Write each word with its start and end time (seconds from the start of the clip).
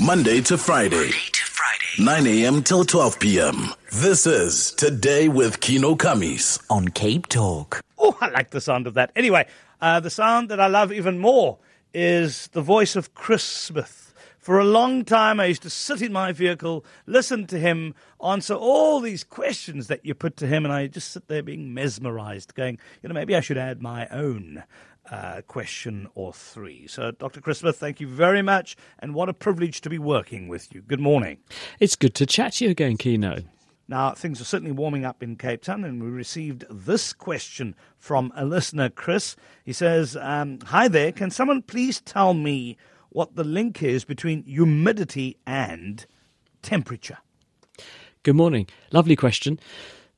Monday 0.00 0.40
to 0.40 0.56
Friday. 0.56 1.10
9 1.98 2.26
a.m. 2.26 2.62
till 2.62 2.86
12 2.86 3.20
p.m. 3.20 3.74
This 3.92 4.26
is 4.26 4.72
Today 4.72 5.28
with 5.28 5.60
Kieno 5.60 5.94
Kammies 5.94 6.58
on 6.70 6.88
Cape 6.88 7.26
Talk. 7.26 7.82
Oh, 7.98 8.16
I 8.18 8.30
like 8.30 8.48
the 8.48 8.62
sound 8.62 8.86
of 8.86 8.94
that. 8.94 9.12
Anyway, 9.14 9.46
uh, 9.82 10.00
the 10.00 10.08
sound 10.08 10.48
that 10.48 10.58
I 10.58 10.68
love 10.68 10.90
even 10.90 11.18
more 11.18 11.58
is 11.92 12.46
the 12.52 12.62
voice 12.62 12.96
of 12.96 13.14
Chris 13.14 13.44
Smith. 13.44 14.14
For 14.38 14.58
a 14.58 14.64
long 14.64 15.04
time, 15.04 15.38
I 15.38 15.44
used 15.44 15.62
to 15.62 15.70
sit 15.70 16.00
in 16.00 16.14
my 16.14 16.32
vehicle, 16.32 16.82
listen 17.04 17.46
to 17.48 17.58
him 17.58 17.94
answer 18.24 18.54
all 18.54 19.00
these 19.00 19.22
questions 19.22 19.88
that 19.88 20.06
you 20.06 20.14
put 20.14 20.38
to 20.38 20.46
him, 20.46 20.64
and 20.64 20.72
I 20.72 20.86
just 20.86 21.12
sit 21.12 21.28
there 21.28 21.42
being 21.42 21.74
mesmerized, 21.74 22.54
going, 22.54 22.78
you 23.02 23.08
know, 23.10 23.14
maybe 23.14 23.36
I 23.36 23.40
should 23.40 23.58
add 23.58 23.82
my 23.82 24.08
own 24.08 24.64
uh, 25.10 25.42
question 25.46 26.08
or 26.14 26.32
three. 26.32 26.86
So, 26.86 27.10
Dr. 27.10 27.40
Chris 27.40 27.58
Smith, 27.58 27.76
thank 27.76 28.00
you 28.00 28.06
very 28.06 28.42
much, 28.42 28.76
and 28.98 29.14
what 29.14 29.28
a 29.28 29.34
privilege 29.34 29.80
to 29.82 29.90
be 29.90 29.98
working 29.98 30.48
with 30.48 30.72
you. 30.72 30.82
Good 30.82 31.00
morning. 31.00 31.38
It's 31.80 31.96
good 31.96 32.14
to 32.16 32.26
chat 32.26 32.54
to 32.54 32.64
you 32.64 32.70
again, 32.70 32.96
Kieno. 32.96 33.44
Now, 33.88 34.12
things 34.12 34.40
are 34.40 34.44
certainly 34.44 34.70
warming 34.70 35.04
up 35.04 35.20
in 35.20 35.34
Cape 35.34 35.62
Town, 35.62 35.82
and 35.82 36.00
we 36.00 36.08
received 36.08 36.64
this 36.70 37.12
question 37.12 37.74
from 37.98 38.32
a 38.36 38.44
listener, 38.44 38.88
Chris. 38.88 39.34
He 39.64 39.72
says, 39.72 40.16
um, 40.16 40.60
Hi 40.66 40.86
there, 40.86 41.10
can 41.10 41.32
someone 41.32 41.62
please 41.62 42.00
tell 42.00 42.32
me 42.32 42.76
what 43.08 43.34
the 43.34 43.42
link 43.42 43.82
is 43.82 44.04
between 44.04 44.44
humidity 44.44 45.38
and 45.44 46.06
temperature? 46.62 47.18
Good 48.22 48.36
morning. 48.36 48.68
Lovely 48.92 49.16
question. 49.16 49.58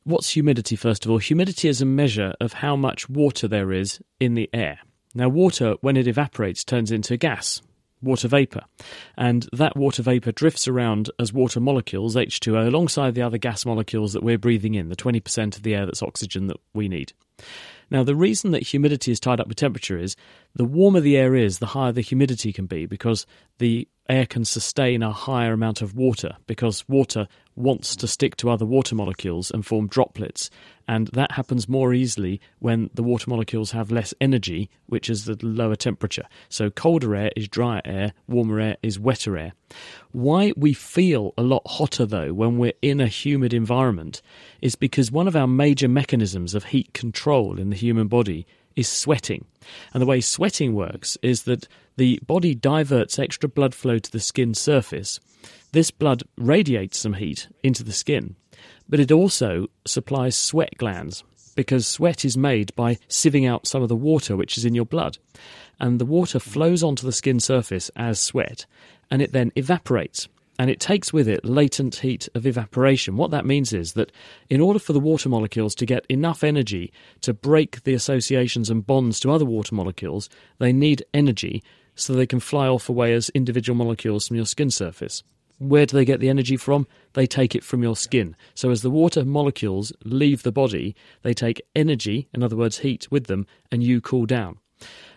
What's 0.05 0.31
humidity, 0.31 0.75
first 0.75 1.05
of 1.05 1.12
all? 1.12 1.19
Humidity 1.19 1.69
is 1.69 1.81
a 1.81 1.86
measure 1.86 2.34
of 2.41 2.55
how 2.55 2.75
much 2.75 3.08
water 3.08 3.47
there 3.47 3.70
is 3.70 4.00
in 4.19 4.34
the 4.34 4.50
air. 4.53 4.81
Now, 5.14 5.28
water, 5.28 5.77
when 5.81 5.97
it 5.97 6.09
evaporates, 6.09 6.64
turns 6.64 6.91
into 6.91 7.17
gas, 7.17 7.62
water 8.03 8.27
vapour. 8.27 8.62
And 9.17 9.48
that 9.53 9.77
water 9.77 10.03
vapour 10.03 10.33
drifts 10.33 10.67
around 10.67 11.11
as 11.20 11.33
water 11.33 11.61
molecules, 11.61 12.17
H2O, 12.17 12.67
alongside 12.67 13.14
the 13.14 13.22
other 13.22 13.39
gas 13.39 13.64
molecules 13.64 14.12
that 14.12 14.25
we're 14.25 14.39
breathing 14.39 14.75
in, 14.75 14.89
the 14.89 14.97
20% 14.97 15.56
of 15.56 15.62
the 15.62 15.77
air 15.77 15.86
that's 15.86 16.03
oxygen 16.03 16.48
that 16.48 16.59
we 16.75 16.89
need. 16.89 17.12
Now, 17.89 18.03
the 18.03 18.16
reason 18.16 18.50
that 18.53 18.66
humidity 18.66 19.12
is 19.12 19.20
tied 19.20 19.39
up 19.39 19.47
with 19.47 19.59
temperature 19.59 19.98
is 19.98 20.16
the 20.55 20.64
warmer 20.64 21.00
the 21.00 21.16
air 21.16 21.37
is, 21.37 21.61
the 21.61 21.66
higher 21.66 21.92
the 21.92 22.00
humidity 22.00 22.53
can 22.53 22.66
be 22.66 22.87
because 22.87 23.25
the 23.59 23.87
air 24.09 24.27
can 24.27 24.44
sustain 24.44 25.03
a 25.03 25.12
higher 25.12 25.53
amount 25.53 25.81
of 25.81 25.94
water 25.94 26.37
because 26.47 26.89
water 26.89 27.28
wants 27.55 27.97
to 27.97 28.08
stick 28.08 28.36
to 28.36 28.50
other 28.50 28.64
water 28.64 28.95
molecules 28.95 29.50
and 29.50 29.64
form 29.64 29.86
droplets. 29.86 30.50
And 30.89 31.08
that 31.08 31.33
happens 31.33 31.69
more 31.69 31.94
easily 31.94 32.41
when 32.59 32.91
the 32.92 33.03
water 33.03 33.31
molecules 33.31 33.70
have 33.70 33.92
less 33.92 34.12
energy, 34.20 34.69
which 34.86 35.09
is 35.09 35.25
the 35.25 35.39
lower 35.42 35.77
temperature. 35.77 36.25
So 36.48 36.70
colder 36.70 37.14
air 37.14 37.31
is 37.36 37.48
drier 37.48 37.83
air, 37.84 38.12
warmer 38.27 38.59
air 38.59 38.77
is 38.83 38.98
wetter 38.98 39.36
air. 39.36 39.53
Why 40.11 40.53
we 40.56 40.72
feel 40.72 41.34
a 41.39 41.42
lot 41.42 41.62
hotter 41.67 42.05
though 42.05 42.33
when 42.33 42.59
we're 42.59 42.72
in 42.83 43.00
a 43.00 43.06
humid 43.06 43.55
environment 43.55 44.22
is 44.61 44.75
because 44.75 45.12
one 45.12 45.28
of 45.28 45.37
our 45.37 45.47
major 45.47 45.88
mechanisms 45.88 46.54
of 46.54 46.65
heat 46.65 46.93
control 46.93 47.59
in 47.59 47.71
the 47.71 47.77
human 47.77 48.09
body 48.09 48.47
is 48.77 48.88
sweating. 48.88 49.44
And 49.93 50.00
the 50.00 50.06
way 50.06 50.21
sweating 50.21 50.75
works 50.75 51.16
is 51.22 51.44
that 51.44 51.69
the 51.97 52.21
body 52.27 52.55
diverts 52.55 53.19
extra 53.19 53.49
blood 53.49 53.75
flow 53.75 53.99
to 53.99 54.10
the 54.10 54.21
skin 54.21 54.55
surface. 54.55 55.21
This 55.72 55.91
blood 55.91 56.22
radiates 56.37 56.99
some 56.99 57.15
heat 57.15 57.49
into 57.62 57.83
the 57.83 57.93
skin, 57.93 58.37
but 58.88 59.00
it 59.00 59.12
also 59.12 59.69
supplies 59.87 60.37
sweat 60.37 60.77
glands 60.77 61.25
because 61.55 61.87
sweat 61.87 62.25
is 62.25 62.37
made 62.37 62.75
by 62.75 62.94
sieving 63.09 63.49
out 63.49 63.66
some 63.66 63.83
of 63.83 63.88
the 63.88 63.97
water 63.97 64.37
which 64.37 64.56
is 64.56 64.65
in 64.65 64.75
your 64.75 64.87
blood. 64.87 65.19
And 65.78 65.99
the 65.99 66.06
water 66.06 66.39
flows 66.39 66.83
onto 66.83 67.06
the 67.06 67.12
skin 67.12 67.41
surface 67.41 67.91
as 67.97 68.21
sweat 68.21 68.66
and 69.10 69.21
it 69.21 69.33
then 69.33 69.53
evaporates 69.56 70.28
and 70.59 70.71
it 70.71 70.81
takes 70.81 71.13
with 71.13 71.29
it 71.29 71.45
latent 71.45 71.97
heat 71.97 72.29
of 72.35 72.47
evaporation. 72.47 73.17
What 73.17 73.31
that 73.31 73.47
means 73.47 73.73
is 73.73 73.95
that 73.95 74.13
in 74.51 74.61
order 74.61 74.79
for 74.79 74.93
the 74.93 75.01
water 75.01 75.29
molecules 75.29 75.75
to 75.77 75.87
get 75.87 76.07
enough 76.09 76.45
energy 76.45 76.93
to 77.23 77.33
break 77.33 77.83
the 77.85 77.95
associations 77.95 78.71
and 78.71 78.87
bonds 78.87 79.19
to 79.21 79.31
other 79.31 79.45
water 79.45 79.75
molecules, 79.75 80.29
they 80.59 80.73
need 80.73 81.05
energy 81.15 81.63
so 81.95 82.13
they 82.13 82.27
can 82.27 82.41
fly 82.41 82.67
off 82.67 82.89
away 82.89 83.13
as 83.15 83.29
individual 83.31 83.77
molecules 83.77 84.29
from 84.29 84.37
your 84.37 84.47
skin 84.47 84.71
surface. 84.71 85.23
Where 85.59 85.87
do 85.87 85.97
they 85.97 86.05
get 86.05 86.21
the 86.21 86.29
energy 86.29 86.57
from? 86.57 86.87
They 87.13 87.27
take 87.27 87.55
it 87.55 87.63
from 87.63 87.83
your 87.83 87.95
skin. 87.95 88.34
So, 88.55 88.71
as 88.71 88.83
the 88.83 88.91
water 88.91 89.25
molecules 89.25 89.93
leave 90.05 90.43
the 90.43 90.51
body, 90.51 90.97
they 91.23 91.34
take 91.34 91.63
energy, 91.77 92.29
in 92.34 92.43
other 92.43 92.57
words, 92.57 92.79
heat, 92.79 93.07
with 93.13 93.27
them, 93.27 93.47
and 93.71 93.83
you 93.83 94.01
cool 94.01 94.27
down. 94.27 94.59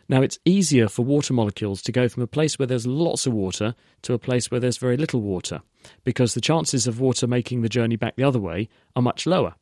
Now, 0.08 0.22
it's 0.22 0.40
easier 0.46 0.88
for 0.88 1.04
water 1.04 1.34
molecules 1.34 1.82
to 1.84 1.92
go 1.92 2.08
from 2.08 2.22
a 2.22 2.28
place 2.28 2.60
where 2.60 2.68
there's 2.68 2.86
lots 2.86 3.26
of 3.26 3.34
water 3.34 3.76
to 4.04 4.14
a 4.14 4.20
place 4.20 4.52
where 4.52 4.60
there's 4.60 4.78
very 4.78 4.98
little 4.98 5.22
water, 5.22 5.62
because 6.04 6.34
the 6.34 6.42
chances 6.42 6.86
of 6.86 7.00
water 7.00 7.26
making 7.26 7.62
the 7.62 7.70
journey 7.70 7.96
back 7.96 8.16
the 8.16 8.24
other 8.24 8.40
way 8.40 8.70
are 8.96 9.02
much 9.02 9.26
lower. 9.26 9.56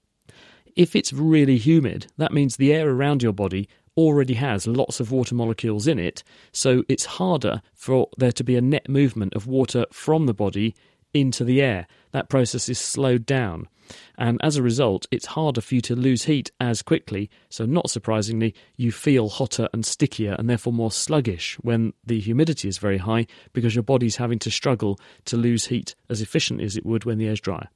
If 0.75 0.95
it's 0.95 1.13
really 1.13 1.57
humid, 1.57 2.07
that 2.17 2.33
means 2.33 2.57
the 2.57 2.73
air 2.73 2.89
around 2.89 3.23
your 3.23 3.31
body 3.31 3.69
already 3.95 4.33
has 4.33 4.67
lots 4.67 4.99
of 4.99 5.11
water 5.11 5.35
molecules 5.35 5.87
in 5.87 5.99
it, 5.99 6.23
so 6.51 6.83
it's 6.89 7.05
harder 7.05 7.61
for 7.73 8.09
there 8.17 8.31
to 8.31 8.43
be 8.43 8.55
a 8.55 8.61
net 8.61 8.89
movement 8.89 9.35
of 9.35 9.47
water 9.47 9.85
from 9.91 10.25
the 10.25 10.33
body 10.33 10.75
into 11.13 11.43
the 11.43 11.61
air. 11.61 11.87
That 12.11 12.27
process 12.27 12.67
is 12.69 12.79
slowed 12.79 13.25
down. 13.25 13.69
And 14.17 14.39
as 14.43 14.55
a 14.55 14.63
result, 14.63 15.05
it's 15.11 15.27
harder 15.27 15.61
for 15.61 15.75
you 15.75 15.81
to 15.81 15.95
lose 15.95 16.23
heat 16.23 16.51
as 16.59 16.81
quickly. 16.81 17.29
So, 17.49 17.65
not 17.65 17.89
surprisingly, 17.89 18.53
you 18.77 18.91
feel 18.91 19.29
hotter 19.29 19.69
and 19.73 19.85
stickier 19.85 20.35
and 20.37 20.49
therefore 20.49 20.73
more 20.73 20.91
sluggish 20.91 21.55
when 21.61 21.93
the 22.05 22.19
humidity 22.19 22.67
is 22.67 22.77
very 22.77 22.97
high 22.97 23.27
because 23.53 23.75
your 23.75 23.83
body's 23.83 24.17
having 24.17 24.39
to 24.39 24.51
struggle 24.51 24.99
to 25.25 25.37
lose 25.37 25.67
heat 25.67 25.95
as 26.09 26.21
efficiently 26.21 26.65
as 26.65 26.77
it 26.77 26.85
would 26.85 27.05
when 27.05 27.17
the 27.17 27.27
air's 27.27 27.41
drier 27.41 27.69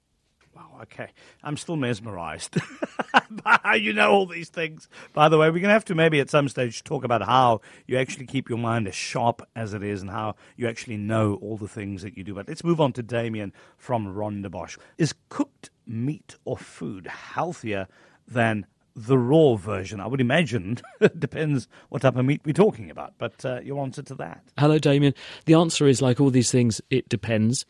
okay. 0.83 1.09
I'm 1.43 1.57
still 1.57 1.75
mesmerized 1.75 2.57
by 3.43 3.59
how 3.63 3.75
you 3.75 3.93
know 3.93 4.11
all 4.11 4.25
these 4.25 4.49
things. 4.49 4.87
By 5.13 5.29
the 5.29 5.37
way, 5.37 5.47
we're 5.47 5.59
going 5.59 5.63
to 5.63 5.69
have 5.69 5.85
to 5.85 5.95
maybe 5.95 6.19
at 6.19 6.29
some 6.29 6.47
stage 6.49 6.83
talk 6.83 7.03
about 7.03 7.21
how 7.21 7.61
you 7.85 7.97
actually 7.97 8.25
keep 8.25 8.49
your 8.49 8.57
mind 8.57 8.87
as 8.87 8.95
sharp 8.95 9.41
as 9.55 9.73
it 9.73 9.83
is 9.83 10.01
and 10.01 10.11
how 10.11 10.35
you 10.55 10.67
actually 10.67 10.97
know 10.97 11.35
all 11.41 11.57
the 11.57 11.67
things 11.67 12.01
that 12.01 12.17
you 12.17 12.23
do. 12.23 12.33
But 12.33 12.47
let's 12.47 12.63
move 12.63 12.81
on 12.81 12.93
to 12.93 13.03
Damien 13.03 13.53
from 13.77 14.13
Rondebosch. 14.13 14.77
Is 14.97 15.13
cooked 15.29 15.69
meat 15.85 16.35
or 16.45 16.57
food 16.57 17.07
healthier 17.07 17.87
than 18.27 18.65
the 18.95 19.17
raw 19.17 19.55
version? 19.55 19.99
I 19.99 20.07
would 20.07 20.21
imagine 20.21 20.79
it 21.01 21.19
depends 21.19 21.67
what 21.89 22.01
type 22.01 22.15
of 22.15 22.25
meat 22.25 22.41
we're 22.45 22.53
talking 22.53 22.89
about, 22.89 23.13
but 23.17 23.45
uh, 23.45 23.59
your 23.61 23.81
answer 23.83 24.01
to 24.03 24.15
that. 24.15 24.43
Hello, 24.57 24.79
Damien. 24.79 25.13
The 25.45 25.53
answer 25.53 25.87
is 25.87 26.01
like 26.01 26.19
all 26.19 26.29
these 26.29 26.51
things, 26.51 26.81
it 26.89 27.07
depends. 27.09 27.65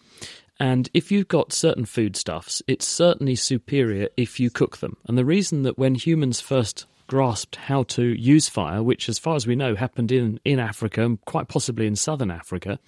And 0.60 0.90
if 0.94 1.12
you've 1.12 1.28
got 1.28 1.54
certain 1.54 1.86
foodstuffs, 1.86 2.62
it's 2.68 2.86
certainly 2.86 3.36
superior 3.36 4.10
if 4.18 4.40
you 4.40 4.50
cook 4.50 4.78
them. 4.78 4.98
And 5.06 5.18
the 5.18 5.26
reason 5.26 5.64
that 5.64 5.78
when 5.78 5.96
humans 5.96 6.42
first 6.42 6.86
grasped 7.08 7.56
how 7.56 7.84
to 7.84 8.04
use 8.04 8.50
fire, 8.50 8.84
which, 8.84 9.10
as 9.10 9.18
far 9.18 9.36
as 9.36 9.48
we 9.48 9.56
know, 9.56 9.76
happened 9.76 10.12
in, 10.12 10.40
in 10.46 10.60
Africa 10.60 11.04
and 11.04 11.24
quite 11.26 11.48
possibly 11.48 11.88
in 11.88 11.96
southern 11.96 12.32
Africa, 12.32 12.80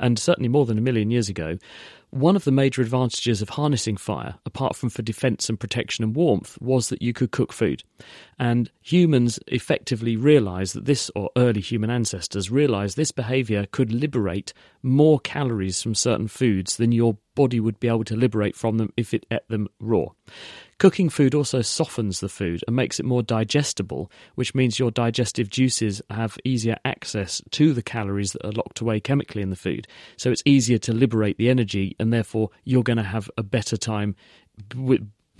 and 0.00 0.18
certainly 0.18 0.48
more 0.48 0.66
than 0.66 0.78
a 0.78 0.82
million 0.82 1.10
years 1.10 1.28
ago, 1.28 1.58
one 2.10 2.36
of 2.36 2.44
the 2.44 2.52
major 2.52 2.82
advantages 2.82 3.42
of 3.42 3.50
harnessing 3.50 3.96
fire, 3.96 4.36
apart 4.46 4.76
from 4.76 4.88
for 4.88 5.02
defense 5.02 5.48
and 5.48 5.58
protection 5.58 6.04
and 6.04 6.14
warmth, 6.14 6.56
was 6.60 6.88
that 6.88 7.02
you 7.02 7.12
could 7.12 7.30
cook 7.30 7.52
food. 7.52 7.82
And 8.38 8.70
humans 8.80 9.38
effectively 9.48 10.16
realized 10.16 10.74
that 10.74 10.84
this, 10.84 11.10
or 11.14 11.30
early 11.36 11.60
human 11.60 11.90
ancestors 11.90 12.50
realized 12.50 12.96
this 12.96 13.12
behavior 13.12 13.66
could 13.70 13.92
liberate 13.92 14.52
more 14.82 15.18
calories 15.20 15.82
from 15.82 15.94
certain 15.94 16.28
foods 16.28 16.76
than 16.76 16.92
your 16.92 17.18
body 17.34 17.60
would 17.60 17.80
be 17.80 17.88
able 17.88 18.04
to 18.04 18.16
liberate 18.16 18.56
from 18.56 18.78
them 18.78 18.92
if 18.96 19.12
it 19.12 19.26
ate 19.30 19.46
them 19.48 19.68
raw. 19.80 20.06
Cooking 20.78 21.08
food 21.08 21.34
also 21.34 21.62
softens 21.62 22.20
the 22.20 22.28
food 22.28 22.62
and 22.66 22.76
makes 22.76 23.00
it 23.00 23.06
more 23.06 23.22
digestible, 23.22 24.10
which 24.34 24.54
means 24.54 24.78
your 24.78 24.90
digestive 24.90 25.48
juices 25.48 26.02
have 26.10 26.36
easier 26.44 26.76
access 26.84 27.40
to 27.52 27.72
the 27.72 27.82
calories 27.82 28.32
that 28.32 28.44
are 28.44 28.52
locked 28.52 28.80
away 28.80 29.00
chemically 29.00 29.40
in 29.40 29.48
the 29.48 29.56
food. 29.56 29.88
So 30.18 30.30
it's 30.30 30.42
easier 30.44 30.76
to 30.78 30.92
liberate 30.92 31.38
the 31.38 31.48
energy, 31.48 31.96
and 31.98 32.12
therefore 32.12 32.50
you're 32.64 32.82
going 32.82 32.98
to 32.98 33.02
have 33.02 33.30
a 33.38 33.42
better 33.42 33.78
time 33.78 34.16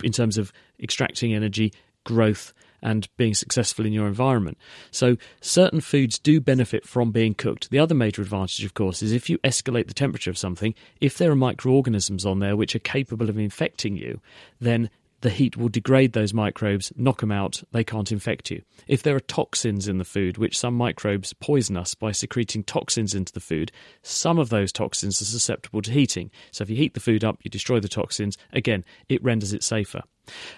in 0.03 0.11
terms 0.11 0.39
of 0.39 0.51
extracting 0.81 1.35
energy, 1.35 1.71
growth, 2.03 2.51
and 2.81 3.07
being 3.17 3.33
successful 3.33 3.85
in 3.85 3.93
your 3.93 4.07
environment. 4.07 4.57
So, 4.91 5.17
certain 5.41 5.81
foods 5.81 6.19
do 6.19 6.39
benefit 6.39 6.85
from 6.85 7.11
being 7.11 7.33
cooked. 7.33 7.71
The 7.71 7.79
other 7.79 7.95
major 7.95 8.21
advantage, 8.21 8.63
of 8.63 8.75
course, 8.75 9.01
is 9.01 9.11
if 9.11 9.29
you 9.29 9.39
escalate 9.39 9.87
the 9.87 9.95
temperature 9.95 10.29
of 10.29 10.37
something, 10.37 10.75
if 11.01 11.17
there 11.17 11.31
are 11.31 11.35
microorganisms 11.35 12.25
on 12.25 12.39
there 12.39 12.55
which 12.55 12.75
are 12.75 12.79
capable 12.79 13.29
of 13.29 13.37
infecting 13.39 13.97
you, 13.97 14.21
then 14.59 14.91
the 15.21 15.29
heat 15.29 15.57
will 15.57 15.69
degrade 15.69 16.13
those 16.13 16.33
microbes, 16.33 16.93
knock 16.95 17.21
them 17.21 17.31
out, 17.31 17.63
they 17.71 17.83
can't 17.83 18.11
infect 18.11 18.51
you. 18.51 18.61
If 18.87 19.01
there 19.03 19.15
are 19.15 19.21
toxins 19.21 19.87
in 19.87 19.97
the 19.97 20.05
food, 20.05 20.37
which 20.37 20.57
some 20.57 20.75
microbes 20.75 21.33
poison 21.33 21.75
us 21.75 21.95
by 21.95 22.11
secreting 22.11 22.63
toxins 22.63 23.15
into 23.15 23.33
the 23.33 23.39
food, 23.39 23.71
some 24.03 24.37
of 24.37 24.49
those 24.49 24.71
toxins 24.71 25.21
are 25.21 25.25
susceptible 25.25 25.81
to 25.81 25.91
heating. 25.91 26.29
So 26.51 26.61
if 26.61 26.69
you 26.69 26.75
heat 26.75 26.93
the 26.93 26.99
food 26.99 27.23
up, 27.23 27.39
you 27.43 27.49
destroy 27.49 27.79
the 27.79 27.87
toxins, 27.87 28.37
again, 28.53 28.85
it 29.09 29.23
renders 29.23 29.53
it 29.53 29.63
safer. 29.63 30.03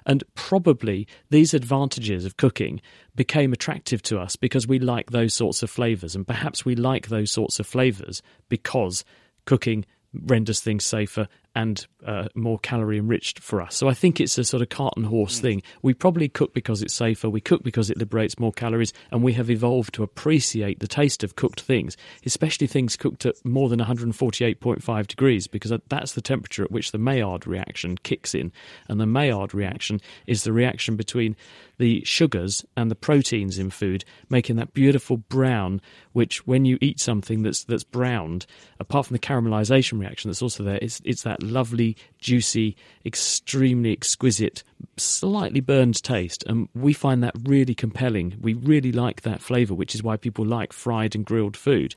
And 0.06 0.24
probably 0.34 1.08
these 1.30 1.54
advantages 1.54 2.26
of 2.26 2.38
cooking 2.38 2.82
became 3.16 3.54
attractive 3.54 4.02
to 4.04 4.20
us 4.20 4.36
because 4.36 4.68
we 4.68 4.80
like 4.80 5.12
those 5.12 5.34
sorts 5.34 5.64
of 5.64 5.70
flavours, 5.70 6.16
and 6.16 6.28
perhaps 6.28 6.66
we 6.66 6.76
like 6.76 7.08
those 7.08 7.32
sorts 7.32 7.60
of 7.60 7.68
flavours 7.68 8.22
because 8.50 9.06
cooking 9.46 9.86
renders 10.14 10.60
things 10.60 10.86
safer 10.86 11.28
and 11.60 11.86
uh, 12.06 12.30
more 12.36 12.58
calorie 12.60 12.98
enriched 12.98 13.40
for 13.40 13.62
us. 13.62 13.76
So 13.76 13.90
I 13.90 13.94
think 13.94 14.22
it's 14.22 14.38
a 14.38 14.46
sort 14.46 14.62
of 14.62 14.70
cart 14.70 14.94
and 14.96 15.06
horse 15.06 15.40
mm. 15.40 15.42
thing. 15.42 15.64
We 15.82 15.94
probably 15.94 16.30
cook 16.30 16.54
because 16.54 16.82
it's 16.82 16.94
safer, 16.94 17.30
we 17.30 17.42
cook 17.42 17.64
because 17.64 17.90
it 17.90 17.98
liberates 17.98 18.40
more 18.40 18.54
calories, 18.54 18.94
and 19.12 19.24
we 19.24 19.34
have 19.34 19.50
evolved 19.50 19.94
to 19.96 20.04
appreciate 20.04 20.80
the 20.80 20.88
taste 20.88 21.22
of 21.22 21.36
cooked 21.36 21.60
things, 21.60 21.98
especially 22.26 22.68
things 22.68 22.96
cooked 22.96 23.26
at 23.26 23.36
more 23.44 23.68
than 23.68 23.82
148.5 23.82 25.08
degrees, 25.08 25.48
because 25.48 25.74
that's 25.90 26.14
the 26.14 26.22
temperature 26.22 26.64
at 26.64 26.72
which 26.72 26.94
the 26.94 26.98
Maillard 26.98 27.46
reaction 27.46 27.98
kicks 27.98 28.34
in. 28.34 28.54
And 28.88 29.02
the 29.02 29.06
Maillard 29.06 29.54
reaction 29.54 30.00
is 30.28 30.46
the 30.46 30.54
reaction 30.54 30.96
between 30.96 31.36
the 31.78 32.04
sugars 32.06 32.66
and 32.78 32.90
the 32.90 32.96
proteins 32.96 33.58
in 33.60 33.70
food, 33.70 34.06
making 34.30 34.56
that 34.58 34.74
beautiful 34.74 35.18
brown, 35.18 35.82
which 36.14 36.46
when 36.48 36.64
you 36.64 36.78
eat 36.80 37.00
something 37.00 37.42
that's 37.42 37.66
that's 37.66 37.84
browned, 37.84 38.46
apart 38.80 39.08
from 39.08 39.16
the 39.16 39.20
caramelization 39.20 40.00
reaction 40.00 40.30
that's 40.30 40.42
also 40.42 40.64
there, 40.64 40.80
it's 40.82 41.02
it's 41.04 41.24
that 41.24 41.42
lovely, 41.50 41.98
juicy, 42.20 42.76
extremely 43.06 43.92
exquisite, 43.92 44.64
slightly 44.98 45.60
burned 45.60 46.02
taste. 46.02 46.44
And 46.48 46.70
we 46.74 46.94
find 46.94 47.24
that 47.24 47.36
really 47.44 47.76
compelling. 47.76 48.38
We 48.40 48.54
really 48.54 48.92
like 48.92 49.22
that 49.22 49.42
flavour, 49.42 49.74
which 49.74 49.96
is 49.96 50.04
why 50.04 50.18
people 50.18 50.46
like 50.46 50.74
fried 50.74 51.16
and 51.16 51.26
grilled 51.26 51.58
food. 51.58 51.96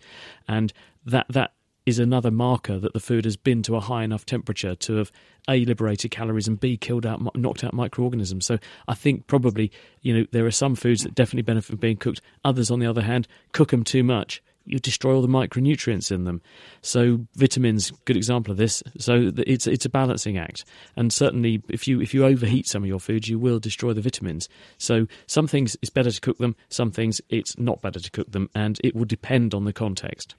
And 0.49 0.72
that 1.06 1.26
that 1.28 1.52
is 1.84 1.99
another 1.99 2.31
marker 2.31 2.78
that 2.78 2.93
the 2.93 3.00
food 3.00 3.25
has 3.25 3.37
been 3.37 3.62
to 3.64 3.76
a 3.76 3.81
high 3.81 4.04
enough 4.04 4.25
temperature 4.25 4.75
to 4.76 4.96
have 4.96 5.12
a 5.49 5.64
liberated 5.64 6.10
calories 6.10 6.46
and 6.46 6.60
b 6.60 6.76
killed 6.76 7.05
out 7.05 7.20
knocked 7.37 7.64
out 7.64 7.75
microorganisms 7.75 8.46
so 8.46 8.58
i 8.87 8.94
think 8.94 9.26
probably 9.26 9.70
you 10.00 10.16
know 10.16 10.25
there 10.31 10.46
are 10.46 10.52
some 10.52 10.76
foods 10.76 11.02
that 11.02 11.14
definitely 11.14 11.43
benefit 11.43 11.66
from 11.66 11.76
being 11.76 11.96
cooked 11.96 12.20
others 12.44 12.70
on 12.70 12.78
the 12.78 12.87
other 12.87 13.02
hand 13.02 13.26
cook 13.50 13.70
them 13.70 13.82
too 13.82 14.05
much 14.05 14.40
you 14.64 14.78
destroy 14.78 15.14
all 15.14 15.22
the 15.22 15.28
micronutrients 15.28 16.10
in 16.10 16.24
them. 16.24 16.40
So 16.82 17.26
vitamins 17.36 17.92
good 18.04 18.16
example 18.16 18.52
of 18.52 18.58
this. 18.58 18.82
So 18.98 19.32
it's 19.36 19.66
it's 19.66 19.84
a 19.84 19.90
balancing 19.90 20.38
act. 20.38 20.64
And 20.96 21.12
certainly 21.12 21.62
if 21.68 21.86
you 21.88 22.00
if 22.00 22.14
you 22.14 22.24
overheat 22.24 22.66
some 22.66 22.82
of 22.82 22.88
your 22.88 23.00
foods 23.00 23.28
you 23.28 23.38
will 23.38 23.58
destroy 23.58 23.92
the 23.92 24.00
vitamins. 24.00 24.48
So 24.78 25.06
some 25.26 25.46
things 25.46 25.76
it's 25.82 25.90
better 25.90 26.10
to 26.10 26.20
cook 26.20 26.38
them. 26.38 26.56
Some 26.68 26.90
things 26.90 27.20
it's 27.28 27.58
not 27.58 27.82
better 27.82 28.00
to 28.00 28.10
cook 28.10 28.30
them. 28.32 28.50
And 28.54 28.80
it 28.84 28.94
will 28.94 29.04
depend 29.04 29.54
on 29.54 29.64
the 29.64 29.72
context 29.72 30.34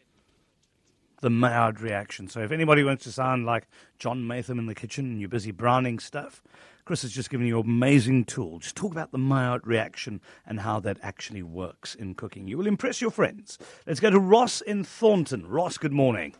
the 1.23 1.29
Maillard 1.29 1.79
reaction. 1.79 2.27
So 2.27 2.41
if 2.41 2.51
anybody 2.51 2.83
wants 2.83 3.05
to 3.05 3.11
sound 3.11 3.45
like 3.45 3.67
John 3.97 4.27
Maytham 4.27 4.59
in 4.59 4.65
the 4.65 4.75
kitchen 4.75 5.05
and 5.05 5.19
you're 5.21 5.29
busy 5.29 5.51
browning 5.51 5.97
stuff, 5.97 6.43
Chris 6.83 7.01
has 7.03 7.13
just 7.13 7.29
given 7.29 7.47
you 7.47 7.61
an 7.61 7.65
amazing 7.65 8.25
tool. 8.25 8.59
Just 8.59 8.75
talk 8.75 8.91
about 8.91 9.13
the 9.13 9.17
Maillard 9.17 9.65
reaction 9.65 10.19
and 10.45 10.59
how 10.59 10.81
that 10.81 10.97
actually 11.01 11.41
works 11.41 11.95
in 11.95 12.13
cooking. 12.13 12.49
You 12.49 12.57
will 12.57 12.67
impress 12.67 12.99
your 12.99 13.09
friends. 13.09 13.57
Let's 13.87 14.01
go 14.01 14.09
to 14.09 14.19
Ross 14.19 14.59
in 14.59 14.83
Thornton. 14.83 15.47
Ross, 15.47 15.77
good 15.77 15.93
morning. 15.93 16.35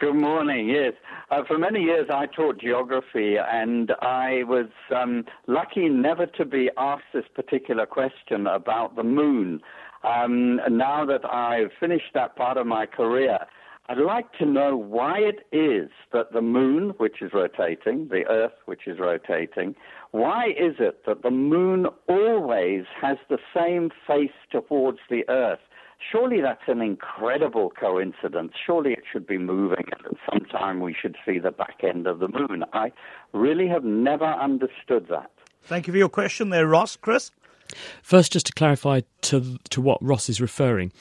Good 0.00 0.14
morning. 0.14 0.70
Yes, 0.70 0.94
uh, 1.30 1.42
for 1.46 1.58
many 1.58 1.82
years 1.82 2.06
I 2.10 2.24
taught 2.24 2.58
geography, 2.58 3.36
and 3.36 3.92
I 4.00 4.44
was 4.44 4.68
um, 4.96 5.26
lucky 5.46 5.90
never 5.90 6.24
to 6.24 6.46
be 6.46 6.70
asked 6.78 7.12
this 7.12 7.26
particular 7.34 7.84
question 7.84 8.46
about 8.46 8.96
the 8.96 9.04
moon. 9.04 9.60
Um, 10.02 10.58
now 10.70 11.04
that 11.04 11.30
I've 11.30 11.70
finished 11.78 12.14
that 12.14 12.34
part 12.34 12.56
of 12.56 12.66
my 12.66 12.86
career, 12.86 13.38
I'd 13.92 13.98
like 13.98 14.32
to 14.38 14.46
know 14.46 14.74
why 14.74 15.18
it 15.18 15.46
is 15.54 15.90
that 16.14 16.32
the 16.32 16.40
moon, 16.40 16.94
which 16.96 17.20
is 17.20 17.32
rotating, 17.34 18.08
the 18.08 18.24
earth, 18.26 18.54
which 18.64 18.86
is 18.86 18.98
rotating, 18.98 19.74
why 20.12 20.46
is 20.46 20.76
it 20.78 21.04
that 21.04 21.22
the 21.22 21.30
moon 21.30 21.88
always 22.08 22.84
has 23.02 23.18
the 23.28 23.36
same 23.54 23.90
face 24.06 24.30
towards 24.50 25.00
the 25.10 25.28
earth? 25.28 25.58
Surely 26.10 26.40
that's 26.40 26.62
an 26.68 26.80
incredible 26.80 27.70
coincidence. 27.78 28.52
Surely 28.64 28.92
it 28.92 29.02
should 29.12 29.26
be 29.26 29.36
moving, 29.36 29.84
and 29.92 30.06
at 30.06 30.18
some 30.32 30.46
time 30.46 30.80
we 30.80 30.96
should 30.98 31.16
see 31.26 31.38
the 31.38 31.50
back 31.50 31.80
end 31.82 32.06
of 32.06 32.18
the 32.18 32.28
moon. 32.28 32.64
I 32.72 32.92
really 33.34 33.68
have 33.68 33.84
never 33.84 34.24
understood 34.24 35.08
that. 35.10 35.30
Thank 35.64 35.86
you 35.86 35.92
for 35.92 35.98
your 35.98 36.08
question 36.08 36.48
there, 36.48 36.66
Ross. 36.66 36.96
Chris? 36.96 37.30
First, 38.02 38.32
just 38.32 38.46
to 38.46 38.52
clarify 38.52 39.02
to 39.22 39.58
to 39.70 39.80
what 39.80 40.02
Ross 40.02 40.28
is 40.28 40.40
referring, 40.40 40.92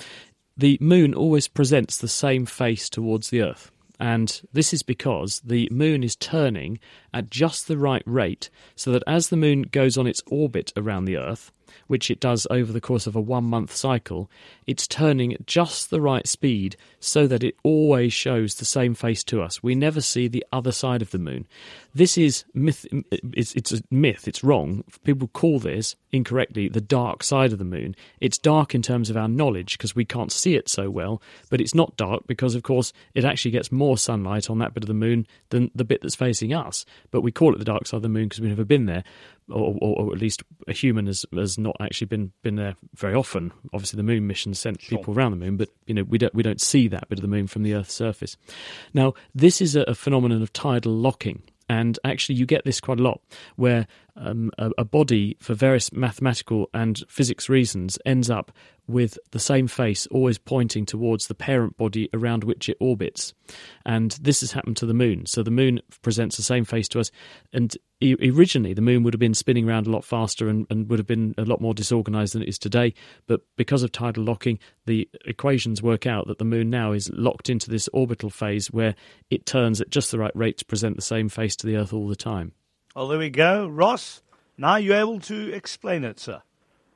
the 0.57 0.77
moon 0.81 1.13
always 1.13 1.47
presents 1.47 1.97
the 1.97 2.07
same 2.07 2.45
face 2.45 2.89
towards 2.89 3.29
the 3.29 3.41
Earth. 3.41 3.71
And 3.99 4.41
this 4.51 4.73
is 4.73 4.81
because 4.81 5.41
the 5.45 5.69
moon 5.71 6.03
is 6.03 6.15
turning 6.15 6.79
at 7.13 7.29
just 7.29 7.67
the 7.67 7.77
right 7.77 8.01
rate, 8.07 8.49
so 8.75 8.91
that 8.91 9.03
as 9.05 9.29
the 9.29 9.37
moon 9.37 9.61
goes 9.61 9.95
on 9.95 10.07
its 10.07 10.23
orbit 10.25 10.73
around 10.75 11.05
the 11.05 11.17
Earth, 11.17 11.51
which 11.85 12.09
it 12.09 12.19
does 12.19 12.47
over 12.49 12.73
the 12.73 12.81
course 12.81 13.05
of 13.05 13.15
a 13.15 13.21
one 13.21 13.43
month 13.43 13.75
cycle, 13.75 14.27
it's 14.65 14.87
turning 14.87 15.33
at 15.33 15.45
just 15.45 15.91
the 15.91 16.01
right 16.01 16.27
speed 16.27 16.75
so 16.99 17.27
that 17.27 17.43
it 17.43 17.55
always 17.63 18.11
shows 18.11 18.55
the 18.55 18.65
same 18.65 18.95
face 18.95 19.23
to 19.25 19.39
us. 19.39 19.61
We 19.61 19.75
never 19.75 20.01
see 20.01 20.27
the 20.27 20.45
other 20.51 20.71
side 20.71 21.03
of 21.03 21.11
the 21.11 21.19
moon. 21.19 21.47
This 21.93 22.17
is 22.17 22.43
myth. 22.55 22.87
It's, 22.91 23.53
it's 23.53 23.71
a 23.71 23.83
myth. 23.91 24.27
It's 24.27 24.43
wrong. 24.43 24.83
People 25.03 25.27
call 25.27 25.59
this 25.59 25.95
incorrectly 26.11 26.69
the 26.69 26.81
dark 26.81 27.23
side 27.23 27.51
of 27.51 27.59
the 27.59 27.65
moon. 27.65 27.95
It's 28.19 28.37
dark 28.37 28.75
in 28.75 28.81
terms 28.81 29.09
of 29.09 29.17
our 29.17 29.27
knowledge 29.27 29.77
because 29.77 29.95
we 29.95 30.05
can't 30.05 30.31
see 30.31 30.55
it 30.55 30.69
so 30.69 30.89
well, 30.89 31.21
but 31.49 31.61
it's 31.61 31.75
not 31.75 31.97
dark 31.97 32.27
because, 32.27 32.55
of 32.55 32.63
course, 32.63 32.93
it 33.13 33.25
actually 33.25 33.51
gets 33.51 33.71
more 33.71 33.97
sunlight 33.97 34.49
on 34.49 34.59
that 34.59 34.73
bit 34.73 34.83
of 34.83 34.87
the 34.87 34.93
moon 34.93 35.27
than 35.49 35.71
the 35.75 35.85
bit 35.85 36.01
that's 36.01 36.15
facing 36.15 36.53
us. 36.53 36.85
But 37.11 37.21
we 37.21 37.31
call 37.31 37.53
it 37.53 37.59
the 37.59 37.65
dark 37.65 37.87
side 37.87 37.97
of 37.97 38.03
the 38.03 38.09
moon 38.09 38.25
because 38.25 38.41
we've 38.41 38.49
never 38.49 38.65
been 38.65 38.85
there 38.85 39.03
or, 39.49 39.77
or, 39.81 39.99
or, 39.99 40.13
at 40.13 40.19
least 40.19 40.43
a 40.67 40.73
human 40.73 41.07
has, 41.07 41.25
has 41.33 41.57
not 41.57 41.75
actually 41.79 42.07
been, 42.07 42.31
been 42.41 42.55
there 42.55 42.75
very 42.95 43.13
often. 43.13 43.51
Obviously, 43.73 43.97
the 43.97 44.03
moon 44.03 44.27
mission 44.27 44.53
sent 44.53 44.81
sure. 44.81 44.97
people 44.97 45.13
around 45.13 45.31
the 45.31 45.37
moon, 45.37 45.57
but 45.57 45.69
you 45.85 45.93
know 45.93 46.03
we 46.03 46.17
don't 46.17 46.33
we 46.33 46.43
don't 46.43 46.61
see 46.61 46.87
that 46.87 47.07
bit 47.09 47.19
of 47.19 47.21
the 47.21 47.27
moon 47.27 47.47
from 47.47 47.63
the 47.63 47.73
Earth's 47.73 47.93
surface. 47.93 48.37
Now, 48.93 49.13
this 49.35 49.61
is 49.61 49.75
a, 49.75 49.81
a 49.83 49.95
phenomenon 49.95 50.41
of 50.41 50.53
tidal 50.53 50.93
locking. 50.93 51.43
And 51.71 51.97
actually, 52.03 52.35
you 52.35 52.45
get 52.45 52.65
this 52.65 52.81
quite 52.81 52.99
a 52.99 53.03
lot, 53.03 53.21
where 53.55 53.87
um, 54.17 54.51
a, 54.57 54.71
a, 54.79 54.83
body, 54.83 55.37
for 55.39 55.53
various 55.53 55.93
mathematical 55.93 56.69
and 56.73 57.01
physics 57.07 57.47
reasons, 57.47 57.97
ends 58.05 58.29
up 58.29 58.51
with 58.87 59.17
the 59.31 59.39
same 59.39 59.69
face 59.69 60.05
always 60.07 60.37
pointing 60.37 60.85
towards 60.85 61.27
the 61.27 61.33
parent 61.33 61.77
body 61.77 62.09
around 62.13 62.43
which 62.43 62.67
it 62.67 62.75
orbits. 62.81 63.33
And 63.85 64.11
this 64.21 64.41
has 64.41 64.51
happened 64.51 64.75
to 64.77 64.85
the 64.85 64.93
moon. 64.93 65.25
So 65.27 65.43
the 65.43 65.49
moon 65.49 65.79
presents 66.01 66.35
the 66.35 66.43
same 66.43 66.65
face 66.65 66.89
to 66.89 66.99
us. 66.99 67.09
And 67.53 67.73
originally, 68.01 68.73
the 68.73 68.81
moon 68.81 69.03
would 69.03 69.13
have 69.13 69.19
been 69.19 69.33
spinning 69.33 69.67
around 69.67 69.87
a 69.87 69.89
lot 69.89 70.03
faster 70.03 70.47
and, 70.47 70.65
and 70.69 70.89
would 70.89 70.99
have 70.99 71.07
been 71.07 71.35
a 71.37 71.43
lot 71.43 71.61
more 71.61 71.73
disorganized 71.73 72.33
than 72.33 72.41
it 72.41 72.49
is 72.49 72.57
today. 72.57 72.93
But 73.27 73.41
because 73.57 73.83
of 73.83 73.91
tidal 73.91 74.23
locking, 74.23 74.59
the 74.85 75.09
equations 75.25 75.81
work 75.81 76.05
out 76.05 76.27
that 76.27 76.37
the 76.37 76.45
moon 76.45 76.69
now 76.69 76.91
is 76.91 77.09
locked 77.13 77.49
into 77.49 77.69
this 77.69 77.87
orbital 77.93 78.29
phase 78.29 78.71
where 78.71 78.95
it 79.29 79.45
turns 79.45 79.81
at 79.81 79.89
just 79.89 80.11
the 80.11 80.19
right 80.19 80.35
rate 80.35 80.57
to 80.59 80.65
present 80.65 80.95
the 80.95 81.01
same 81.01 81.29
face 81.29 81.55
to 81.57 81.67
the 81.67 81.75
Earth 81.75 81.93
all 81.93 82.07
the 82.07 82.15
time. 82.15 82.53
Well, 82.95 83.07
there 83.07 83.19
we 83.19 83.29
go. 83.29 83.67
Ross, 83.67 84.21
now 84.57 84.75
you're 84.75 84.97
able 84.97 85.19
to 85.21 85.53
explain 85.53 86.03
it, 86.03 86.19
sir. 86.19 86.41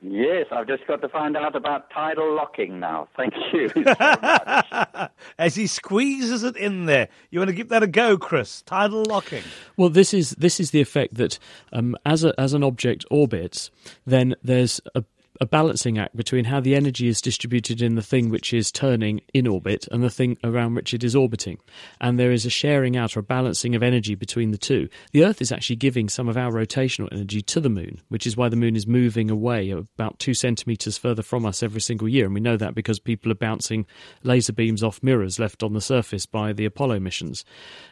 Yes, 0.02 0.46
I've 0.52 0.66
just 0.66 0.86
got 0.86 1.00
to 1.00 1.08
find 1.08 1.36
out 1.36 1.56
about 1.56 1.90
tidal 1.90 2.34
locking 2.34 2.78
now. 2.78 3.08
Thank 3.16 3.32
you. 3.52 3.70
As 5.38 5.54
he 5.54 5.66
squeezes 5.66 6.42
it 6.42 6.56
in 6.56 6.86
there, 6.86 7.08
you 7.30 7.40
want 7.40 7.48
to 7.48 7.54
give 7.54 7.70
that 7.70 7.82
a 7.82 7.86
go, 7.86 8.18
Chris? 8.18 8.62
Tidal 8.62 9.04
locking. 9.04 9.42
Well, 9.76 9.88
this 9.88 10.12
is 10.12 10.30
this 10.32 10.60
is 10.60 10.70
the 10.70 10.80
effect 10.80 11.14
that 11.14 11.38
um, 11.72 11.96
as 12.04 12.24
a, 12.24 12.38
as 12.38 12.52
an 12.52 12.62
object 12.62 13.06
orbits, 13.10 13.70
then 14.06 14.34
there's 14.42 14.80
a 14.94 15.02
a 15.40 15.46
balancing 15.46 15.98
act 15.98 16.16
between 16.16 16.44
how 16.44 16.60
the 16.60 16.74
energy 16.74 17.08
is 17.08 17.20
distributed 17.20 17.82
in 17.82 17.94
the 17.94 18.02
thing 18.02 18.28
which 18.28 18.52
is 18.52 18.72
turning 18.72 19.20
in 19.34 19.46
orbit 19.46 19.86
and 19.90 20.02
the 20.02 20.10
thing 20.10 20.36
around 20.42 20.74
which 20.74 20.94
it 20.94 21.04
is 21.04 21.14
orbiting. 21.14 21.58
And 22.00 22.18
there 22.18 22.32
is 22.32 22.46
a 22.46 22.50
sharing 22.50 22.96
out 22.96 23.16
or 23.16 23.20
a 23.20 23.22
balancing 23.22 23.74
of 23.74 23.82
energy 23.82 24.14
between 24.14 24.50
the 24.50 24.58
two. 24.58 24.88
The 25.12 25.24
Earth 25.24 25.42
is 25.42 25.52
actually 25.52 25.76
giving 25.76 26.08
some 26.08 26.28
of 26.28 26.36
our 26.36 26.50
rotational 26.50 27.08
energy 27.12 27.42
to 27.42 27.60
the 27.60 27.68
moon, 27.68 28.00
which 28.08 28.26
is 28.26 28.36
why 28.36 28.48
the 28.48 28.56
moon 28.56 28.76
is 28.76 28.86
moving 28.86 29.30
away 29.30 29.70
about 29.70 30.18
two 30.18 30.34
centimetres 30.34 30.98
further 30.98 31.22
from 31.22 31.44
us 31.44 31.62
every 31.62 31.80
single 31.80 32.08
year. 32.08 32.24
And 32.24 32.34
we 32.34 32.40
know 32.40 32.56
that 32.56 32.74
because 32.74 32.98
people 32.98 33.30
are 33.30 33.36
bouncing 33.36 33.86
laser 34.22 34.52
beams 34.52 34.82
off 34.82 35.02
mirrors 35.02 35.38
left 35.38 35.62
on 35.62 35.72
the 35.72 35.80
surface 35.80 36.26
by 36.26 36.52
the 36.52 36.64
Apollo 36.64 37.00
missions. 37.00 37.44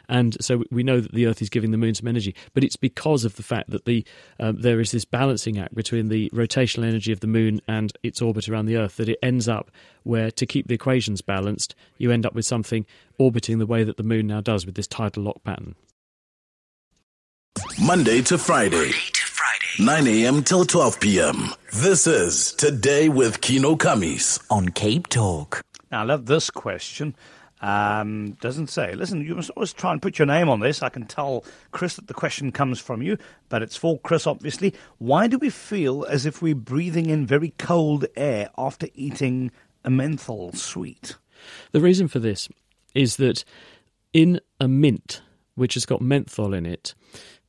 And 0.09 0.37
so 0.43 0.63
we 0.71 0.83
know 0.83 0.99
that 0.99 1.13
the 1.13 1.27
Earth 1.27 1.41
is 1.41 1.49
giving 1.49 1.71
the 1.71 1.77
moon 1.77 1.95
some 1.95 2.07
energy. 2.07 2.35
But 2.53 2.63
it's 2.63 2.75
because 2.75 3.25
of 3.25 3.35
the 3.35 3.43
fact 3.43 3.69
that 3.69 3.85
the 3.85 4.05
um, 4.39 4.61
there 4.61 4.79
is 4.79 4.91
this 4.91 5.05
balancing 5.05 5.59
act 5.59 5.75
between 5.75 6.09
the 6.09 6.29
rotational 6.33 6.85
energy 6.85 7.11
of 7.11 7.19
the 7.19 7.27
moon 7.27 7.34
and 7.67 7.93
its 8.03 8.21
orbit 8.21 8.49
around 8.49 8.65
the 8.65 8.77
Earth 8.77 8.97
that 8.97 9.09
it 9.09 9.19
ends 9.21 9.47
up 9.47 9.71
where, 10.03 10.31
to 10.31 10.45
keep 10.45 10.67
the 10.67 10.75
equations 10.75 11.21
balanced, 11.21 11.75
you 11.97 12.11
end 12.11 12.25
up 12.25 12.33
with 12.33 12.45
something 12.45 12.85
orbiting 13.17 13.59
the 13.59 13.65
way 13.65 13.83
that 13.83 13.97
the 13.97 14.03
moon 14.03 14.27
now 14.27 14.41
does 14.41 14.65
with 14.65 14.75
this 14.75 14.87
tidal 14.87 15.23
lock 15.23 15.43
pattern. 15.43 15.75
Monday 17.81 18.21
to 18.21 18.37
Friday. 18.37 18.77
Monday 18.77 18.91
to 18.91 19.25
Friday. 19.25 20.05
9 20.05 20.07
a.m. 20.07 20.43
till 20.43 20.65
12 20.65 20.99
p.m. 20.99 21.49
This 21.73 22.07
is 22.07 22.53
Today 22.53 23.09
with 23.09 23.41
Kieno 23.41 23.77
Kammies 23.77 24.43
on 24.49 24.69
Cape 24.69 25.07
Talk. 25.07 25.61
Now, 25.91 26.01
I 26.01 26.03
love 26.03 26.25
this 26.25 26.49
question. 26.49 27.15
Um, 27.61 28.33
doesn't 28.41 28.67
say. 28.67 28.93
Listen, 28.95 29.21
you 29.21 29.33
must 29.35 29.49
always 29.51 29.73
try 29.73 29.91
and 29.91 30.01
put 30.01 30.19
your 30.19 30.25
name 30.25 30.49
on 30.49 30.59
this. 30.59 30.83
I 30.83 30.89
can 30.89 31.05
tell 31.05 31.45
Chris 31.71 31.95
that 31.95 32.07
the 32.07 32.13
question 32.13 32.51
comes 32.51 32.79
from 32.79 33.01
you, 33.01 33.17
but 33.49 33.61
it's 33.61 33.77
for 33.77 33.99
Chris, 33.99 34.27
obviously. 34.27 34.73
Why 34.97 35.27
do 35.27 35.37
we 35.37 35.49
feel 35.49 36.05
as 36.05 36.25
if 36.25 36.41
we're 36.41 36.53
breathing 36.53 37.09
in 37.09 37.25
very 37.25 37.53
cold 37.57 38.05
air 38.15 38.49
after 38.57 38.87
eating 38.93 39.51
a 39.83 39.89
menthol 39.89 40.51
sweet? 40.51 41.15
The 41.71 41.81
reason 41.81 42.07
for 42.07 42.19
this 42.19 42.49
is 42.93 43.17
that 43.17 43.43
in 44.13 44.39
a 44.59 44.67
mint, 44.67 45.21
which 45.55 45.75
has 45.75 45.85
got 45.85 46.01
menthol 46.01 46.53
in 46.53 46.65
it, 46.65 46.93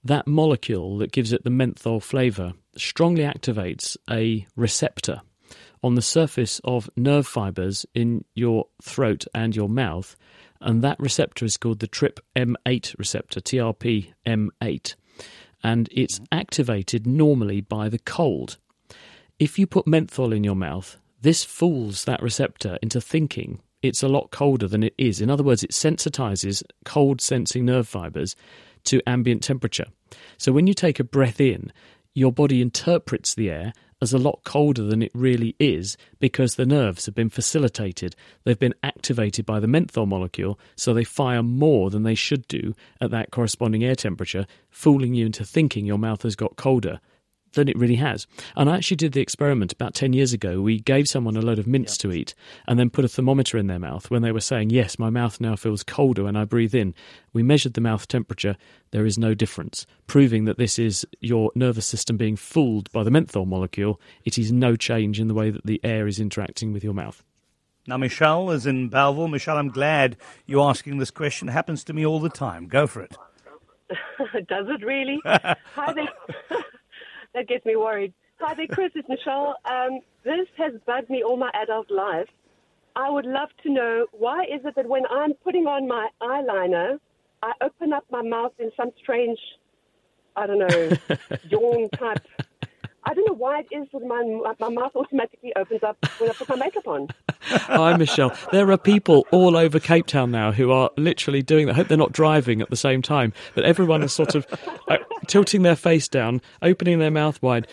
that 0.05 0.27
molecule 0.27 0.99
that 0.99 1.13
gives 1.13 1.33
it 1.33 1.43
the 1.43 1.51
menthol 1.51 2.01
flavour 2.01 2.53
strongly 2.77 3.23
activates 3.23 3.97
a 4.09 4.47
receptor 4.55 5.21
on 5.83 5.95
the 5.95 6.03
surface 6.03 6.61
of 6.65 6.91
nerve 6.97 7.27
fibers 7.27 7.87
in 7.95 8.25
your 8.35 8.67
throat 8.83 9.25
and 9.35 9.55
your 9.55 9.69
mouth, 9.69 10.17
and 10.61 10.83
that 10.83 10.99
receptor 10.99 11.45
is 11.45 11.57
called 11.57 11.81
the 11.81 11.89
TRPM8 11.89 12.99
receptor, 12.99 13.41
TRPM8, 13.41 14.95
and 15.63 15.89
it's 15.93 16.21
activated 16.33 17.07
normally 17.07 17.61
by 17.61 17.89
the 17.89 17.99
cold. 17.99 18.59
If 19.39 19.59
you 19.59 19.67
put 19.67 19.87
menthol 19.87 20.33
in 20.33 20.45
your 20.45 20.57
mouth, 20.57 20.97
this 21.21 21.45
fools 21.45 22.05
that 22.05 22.23
receptor 22.23 22.79
into 22.83 23.01
thinking 23.01 23.61
it's 23.83 24.03
a 24.03 24.09
lot 24.09 24.31
colder 24.31 24.67
than 24.67 24.83
it 24.83 24.95
is. 24.99 25.21
In 25.21 25.31
other 25.31 25.45
words, 25.45 25.63
it 25.63 25.71
sensitizes 25.71 26.63
cold 26.85 27.21
sensing 27.21 27.65
nerve 27.65 27.87
fibers 27.87 28.35
to 28.85 29.03
ambient 29.07 29.43
temperature. 29.43 29.87
So 30.39 30.53
when 30.53 30.67
you 30.67 30.75
take 30.75 30.99
a 30.99 31.05
breath 31.05 31.41
in, 31.41 31.73
your 32.15 32.33
body 32.33 32.63
interprets 32.63 33.35
the 33.35 33.51
air 33.51 33.73
as 34.01 34.13
a 34.13 34.19
lot 34.19 34.41
colder 34.45 34.83
than 34.83 35.03
it 35.03 35.11
really 35.15 35.57
is 35.59 35.97
because 36.19 36.55
the 36.55 36.67
nerves 36.67 37.07
have 37.07 37.15
been 37.15 37.31
facilitated. 37.31 38.15
They've 38.45 38.59
been 38.59 38.75
activated 38.83 39.47
by 39.47 39.61
the 39.61 39.67
menthol 39.67 40.07
molecule, 40.07 40.59
so 40.77 40.93
they 40.93 41.05
fire 41.05 41.43
more 41.43 41.91
than 41.91 42.03
they 42.03 42.15
should 42.15 42.47
do 42.49 42.75
at 43.01 43.11
that 43.11 43.31
corresponding 43.31 43.85
air 43.85 43.97
temperature, 43.97 44.47
fooling 44.71 45.15
you 45.15 45.27
into 45.27 45.45
thinking 45.45 45.87
your 45.87 45.99
mouth 45.99 46.23
has 46.23 46.37
got 46.37 46.57
colder 46.57 47.01
than 47.57 47.69
it 47.69 47.77
really 47.77 47.97
has. 47.97 48.27
And 48.55 48.71
I 48.71 48.77
actually 48.77 48.99
did 48.99 49.13
the 49.13 49.21
experiment 49.21 49.73
about 49.73 49.95
10 49.95 50.13
years 50.13 50.33
ago. 50.33 50.61
We 50.61 50.79
gave 50.79 51.09
someone 51.09 51.37
a 51.37 51.43
load 51.43 51.59
of 51.59 51.67
mints 51.67 51.97
to 51.99 52.13
eat 52.13 52.35
and 52.69 52.79
then 52.79 52.91
put 52.91 53.05
a 53.05 53.09
thermometer 53.09 53.59
in 53.59 53.67
their 53.67 53.81
mouth 53.81 54.09
when 54.11 54.23
they 54.23 54.31
were 54.31 54.41
saying, 54.41 54.71
Yes, 54.71 54.99
my 54.99 55.11
mouth 55.11 55.41
now 55.41 55.57
feels 55.57 55.83
colder 55.83 56.25
when 56.25 56.37
I 56.37 56.45
breathe 56.45 56.75
in. 56.75 56.95
We 57.33 57.43
measured 57.43 57.75
the 57.75 57.81
mouth 57.81 58.07
temperature. 58.07 58.57
There 58.93 59.07
is 59.07 59.19
no 59.19 59.35
difference, 59.35 59.87
proving 60.07 60.45
that 60.45 60.59
this 60.59 60.79
is 60.79 61.05
your 61.21 61.51
nervous 61.55 61.87
system 61.87 62.17
being 62.17 62.37
fooled 62.37 62.93
by 62.93 63.03
the 63.03 63.11
menthol 63.11 63.47
molecule. 63.47 64.01
It 64.25 64.39
is 64.39 64.53
no 64.53 64.77
change 64.77 65.19
in 65.19 65.29
the 65.29 65.35
way 65.35 65.51
that 65.51 65.67
the 65.67 65.81
air 65.83 66.07
is 66.07 66.21
interacting 66.21 66.73
with 66.73 66.85
your 66.85 66.95
mouth. 66.95 67.25
Now, 67.89 67.97
Michelle 67.97 68.51
is 68.51 68.67
in 68.67 68.89
Bellville. 68.89 69.29
Michelle, 69.29 69.59
I'm 69.59 69.69
glad 69.69 70.17
you're 70.45 70.69
asking 70.69 70.99
this 70.99 71.11
question. 71.11 71.49
It 71.49 71.53
happens 71.53 71.85
to 71.85 71.93
me 71.93 72.05
all 72.05 72.21
the 72.21 72.29
time. 72.29 72.67
Go 72.67 72.87
for 72.87 73.01
it. 73.01 73.17
Does 74.49 74.67
it 74.69 74.85
really? 74.85 75.21
Hi 75.25 75.93
there 75.93 76.09
that 77.37 77.47
gets 77.47 77.65
me 77.67 77.77
worried. 77.77 78.15
Hi 78.41 78.55
there, 78.55 78.67
Chris. 78.67 78.91
It's 78.95 79.09
Michelle. 79.09 79.57
Um, 79.67 80.01
this 80.25 80.49
has 80.57 80.73
bugged 80.87 81.11
me 81.11 81.23
all 81.23 81.37
my 81.37 81.51
adult 81.63 81.91
life. 81.91 82.29
I 82.97 83.11
would 83.11 83.27
love 83.27 83.51
to 83.63 83.71
know 83.71 84.07
why 84.13 84.45
is 84.45 84.65
it 84.65 84.75
that 84.75 84.89
when 84.89 85.03
I'm 85.11 85.35
putting 85.45 85.67
on 85.67 85.87
my 85.87 86.09
eyeliner, 86.23 86.99
I 87.43 87.53
open 87.61 87.93
up 87.93 88.05
my 88.11 88.23
mouth 88.23 88.53
in 88.59 88.71
some 88.75 88.91
strange, 89.03 89.39
I 90.35 90.47
don't 90.47 90.59
know, 90.61 90.91
yawn 91.51 91.91
type 91.91 92.27
I 93.09 93.15
don't 93.15 93.27
know 93.29 93.35
why 93.35 93.61
it 93.61 93.69
is 93.71 93.87
that 93.93 94.05
my, 94.05 94.55
my 94.59 94.69
mouth 94.69 94.91
automatically 94.97 95.53
opens 95.55 95.85
up 95.85 95.97
when 96.19 96.29
I 96.29 96.33
put 96.33 96.49
my 96.49 96.57
makeup 96.57 96.89
on. 96.89 97.09
Hi, 97.41 97.97
Michelle. 97.97 98.37
There 98.51 98.69
are 98.73 98.77
people 98.77 99.25
all 99.31 99.57
over 99.57 99.79
Cape 99.79 100.07
Town 100.07 100.33
now 100.33 100.51
who 100.51 100.73
are 100.73 100.91
literally 100.97 101.41
doing 101.41 101.67
that. 101.67 101.73
I 101.73 101.77
hope 101.77 101.89
they're 101.89 101.97
not 101.97 102.11
driving 102.11 102.61
at 102.61 102.69
the 102.69 102.77
same 102.77 103.03
time, 103.03 103.33
but 103.55 103.65
everyone 103.65 104.03
is 104.03 104.13
sort 104.13 104.35
of 104.35 104.45
uh, 104.89 104.97
tilting 105.29 105.63
their 105.63 105.77
face 105.77 106.09
down, 106.09 106.43
opening 106.63 106.99
their 106.99 107.13
mouth 107.13 107.41
wide. 107.41 107.69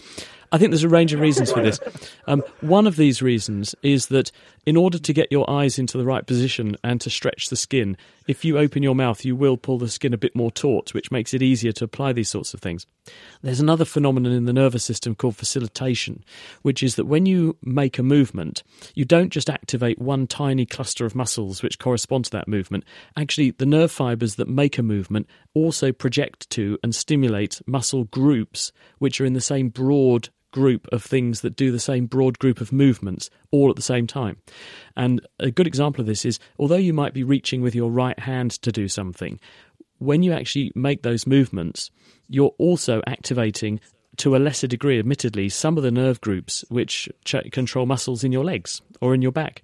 I 0.52 0.60
think 0.60 0.70
there's 0.70 0.84
a 0.84 0.90
range 0.90 1.14
of 1.14 1.20
reasons 1.20 1.52
for 1.52 1.64
this. 1.64 1.80
Um, 2.28 2.44
one 2.62 2.86
of 2.86 2.96
these 2.96 3.24
reasons 3.24 3.74
is 3.82 4.08
that 4.08 4.32
in 4.68 4.78
order 4.78 5.00
to 5.00 5.14
get 5.14 5.32
your 5.32 5.50
eyes 5.50 5.80
into 5.80 5.98
the 5.98 6.06
right 6.06 6.28
position 6.28 6.78
and 6.84 7.02
to 7.02 7.10
stretch 7.10 7.50
the 7.50 7.56
skin, 7.56 7.98
if 8.28 8.46
you 8.46 8.58
open 8.58 8.84
your 8.84 8.96
mouth, 8.96 9.26
you 9.26 9.36
will 9.36 9.58
pull 9.58 9.78
the 9.78 9.90
skin 9.90 10.14
a 10.14 10.18
bit 10.18 10.36
more 10.36 10.52
taut, 10.52 10.94
which 10.94 11.12
makes 11.12 11.34
it 11.34 11.42
easier 11.42 11.72
to 11.74 11.84
apply 11.84 12.14
these 12.14 12.30
sorts 12.30 12.54
of 12.54 12.60
things. 12.60 12.86
There's 13.42 13.60
another 13.60 13.86
phenomenon 13.86 14.32
in 14.32 14.46
the 14.46 14.54
nervous 14.54 14.84
system 14.84 15.16
called 15.16 15.36
facilitation, 15.36 16.24
which 16.62 16.82
is 16.82 16.96
that 16.96 17.06
when 17.06 17.26
you 17.26 17.58
make 17.62 18.00
a 18.00 18.04
movement, 18.04 18.64
you 18.96 19.06
don't 19.06 19.30
just 19.30 19.50
activate 19.50 20.00
one 20.00 20.28
tiny 20.28 20.66
cluster 20.66 21.06
of 21.06 21.16
muscles 21.16 21.62
which 21.62 21.80
correspond 21.80 22.26
to 22.26 22.32
that 22.32 22.48
movement. 22.48 22.86
Actually, 23.18 23.52
the 23.52 23.66
nerve 23.66 23.92
fibers 23.92 24.36
that 24.36 24.48
make 24.48 24.78
a 24.78 24.84
movement 24.84 25.28
also 25.54 25.92
project 25.92 26.50
to 26.52 26.78
and 26.84 26.96
stimulate 26.96 27.62
muscle 27.68 28.06
groups 28.06 28.72
which 29.00 29.20
are 29.20 29.26
in 29.26 29.34
the 29.34 29.42
same 29.42 29.70
broad 29.70 30.30
group 30.54 30.88
of 30.94 31.04
things 31.04 31.42
that 31.42 31.58
do 31.58 31.72
the 31.72 31.80
same 31.80 32.06
broad 32.06 32.40
group 32.40 32.62
of 32.62 32.72
movements 32.72 33.30
all 33.52 33.70
at 33.70 33.76
the 33.76 33.82
same 33.82 34.08
time. 34.08 34.38
And 34.96 35.20
a 35.40 35.52
good 35.52 35.68
example 35.68 36.00
of 36.00 36.08
this 36.08 36.24
is 36.24 36.40
although 36.58 36.76
you 36.76 36.94
might 36.94 37.14
be 37.14 37.24
reaching 37.24 37.62
with 37.62 37.76
your 37.76 37.92
right 37.92 38.18
hand 38.18 38.52
to 38.62 38.72
do 38.72 38.88
something, 38.88 39.40
when 39.98 40.24
you 40.24 40.32
actually 40.32 40.72
make 40.76 41.02
those 41.02 41.28
movements, 41.28 41.92
you're 42.30 42.56
also 42.58 43.02
activating 43.06 43.82
to 44.18 44.36
a 44.36 44.38
lesser 44.38 44.68
degree, 44.68 45.00
admittedly, 45.00 45.50
some 45.50 45.76
of 45.76 45.84
the 45.84 45.92
nerve 45.92 46.22
groups 46.22 46.64
which 46.70 47.10
ch- 47.26 47.52
control 47.52 47.86
muscles 47.86 48.24
in 48.24 48.32
your 48.32 48.46
legs 48.46 48.82
or 49.02 49.14
in 49.14 49.22
your 49.22 49.32
back. 49.32 49.64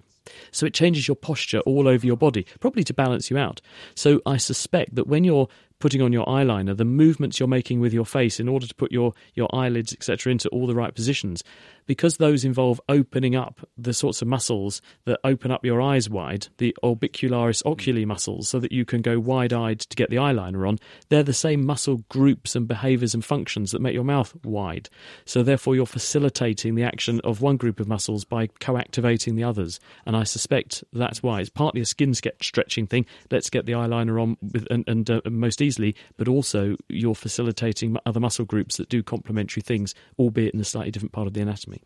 So 0.50 0.66
it 0.66 0.74
changes 0.74 1.08
your 1.08 1.16
posture 1.16 1.60
all 1.60 1.88
over 1.88 2.04
your 2.04 2.16
body, 2.16 2.46
probably 2.58 2.84
to 2.84 2.94
balance 2.94 3.30
you 3.30 3.38
out. 3.38 3.60
So 3.94 4.20
I 4.26 4.36
suspect 4.36 4.94
that 4.96 5.06
when 5.06 5.24
you're 5.24 5.48
putting 5.80 6.02
on 6.02 6.12
your 6.12 6.26
eyeliner, 6.26 6.76
the 6.76 6.84
movements 6.84 7.40
you're 7.40 7.48
making 7.48 7.80
with 7.80 7.92
your 7.92 8.04
face 8.04 8.38
in 8.38 8.48
order 8.48 8.66
to 8.66 8.74
put 8.74 8.92
your, 8.92 9.12
your 9.34 9.48
eyelids, 9.54 9.92
etc., 9.92 10.30
into 10.30 10.48
all 10.50 10.66
the 10.66 10.74
right 10.74 10.94
positions, 10.94 11.42
because 11.86 12.18
those 12.18 12.44
involve 12.44 12.80
opening 12.88 13.34
up 13.34 13.66
the 13.76 13.92
sorts 13.92 14.22
of 14.22 14.28
muscles 14.28 14.80
that 15.06 15.18
open 15.24 15.50
up 15.50 15.64
your 15.64 15.80
eyes 15.80 16.08
wide, 16.08 16.46
the 16.58 16.76
orbicularis 16.84 17.64
oculi 17.66 18.04
muscles, 18.04 18.48
so 18.48 18.60
that 18.60 18.70
you 18.70 18.84
can 18.84 19.02
go 19.02 19.18
wide 19.18 19.52
eyed 19.52 19.80
to 19.80 19.96
get 19.96 20.10
the 20.10 20.16
eyeliner 20.16 20.68
on, 20.68 20.78
they're 21.08 21.22
the 21.22 21.32
same 21.32 21.64
muscle 21.64 22.04
groups 22.08 22.54
and 22.54 22.68
behaviors 22.68 23.14
and 23.14 23.24
functions 23.24 23.72
that 23.72 23.80
make 23.80 23.94
your 23.94 24.04
mouth 24.04 24.32
wide. 24.44 24.88
So, 25.24 25.42
therefore, 25.42 25.74
you're 25.74 25.86
facilitating 25.86 26.74
the 26.74 26.84
action 26.84 27.20
of 27.24 27.40
one 27.40 27.56
group 27.56 27.80
of 27.80 27.88
muscles 27.88 28.24
by 28.24 28.48
co 28.60 28.76
activating 28.76 29.34
the 29.34 29.44
others. 29.44 29.80
And 30.06 30.16
I 30.16 30.24
suspect 30.24 30.84
that's 30.92 31.22
why. 31.22 31.40
It's 31.40 31.50
partly 31.50 31.80
a 31.80 31.86
skin 31.86 32.14
stretching 32.14 32.86
thing. 32.86 33.06
Let's 33.30 33.50
get 33.50 33.66
the 33.66 33.72
eyeliner 33.72 34.20
on 34.20 34.36
with, 34.40 34.66
and, 34.70 34.84
and 34.86 35.10
uh, 35.10 35.20
most 35.30 35.62
easily, 35.62 35.69
but 36.16 36.28
also 36.28 36.76
you're 36.88 37.14
facilitating 37.14 37.96
other 38.06 38.20
muscle 38.20 38.44
groups 38.44 38.76
that 38.76 38.88
do 38.88 39.02
complementary 39.02 39.62
things, 39.62 39.94
albeit 40.18 40.54
in 40.54 40.60
a 40.60 40.64
slightly 40.64 40.90
different 40.90 41.12
part 41.12 41.26
of 41.26 41.34
the 41.34 41.40
anatomy. 41.40 41.82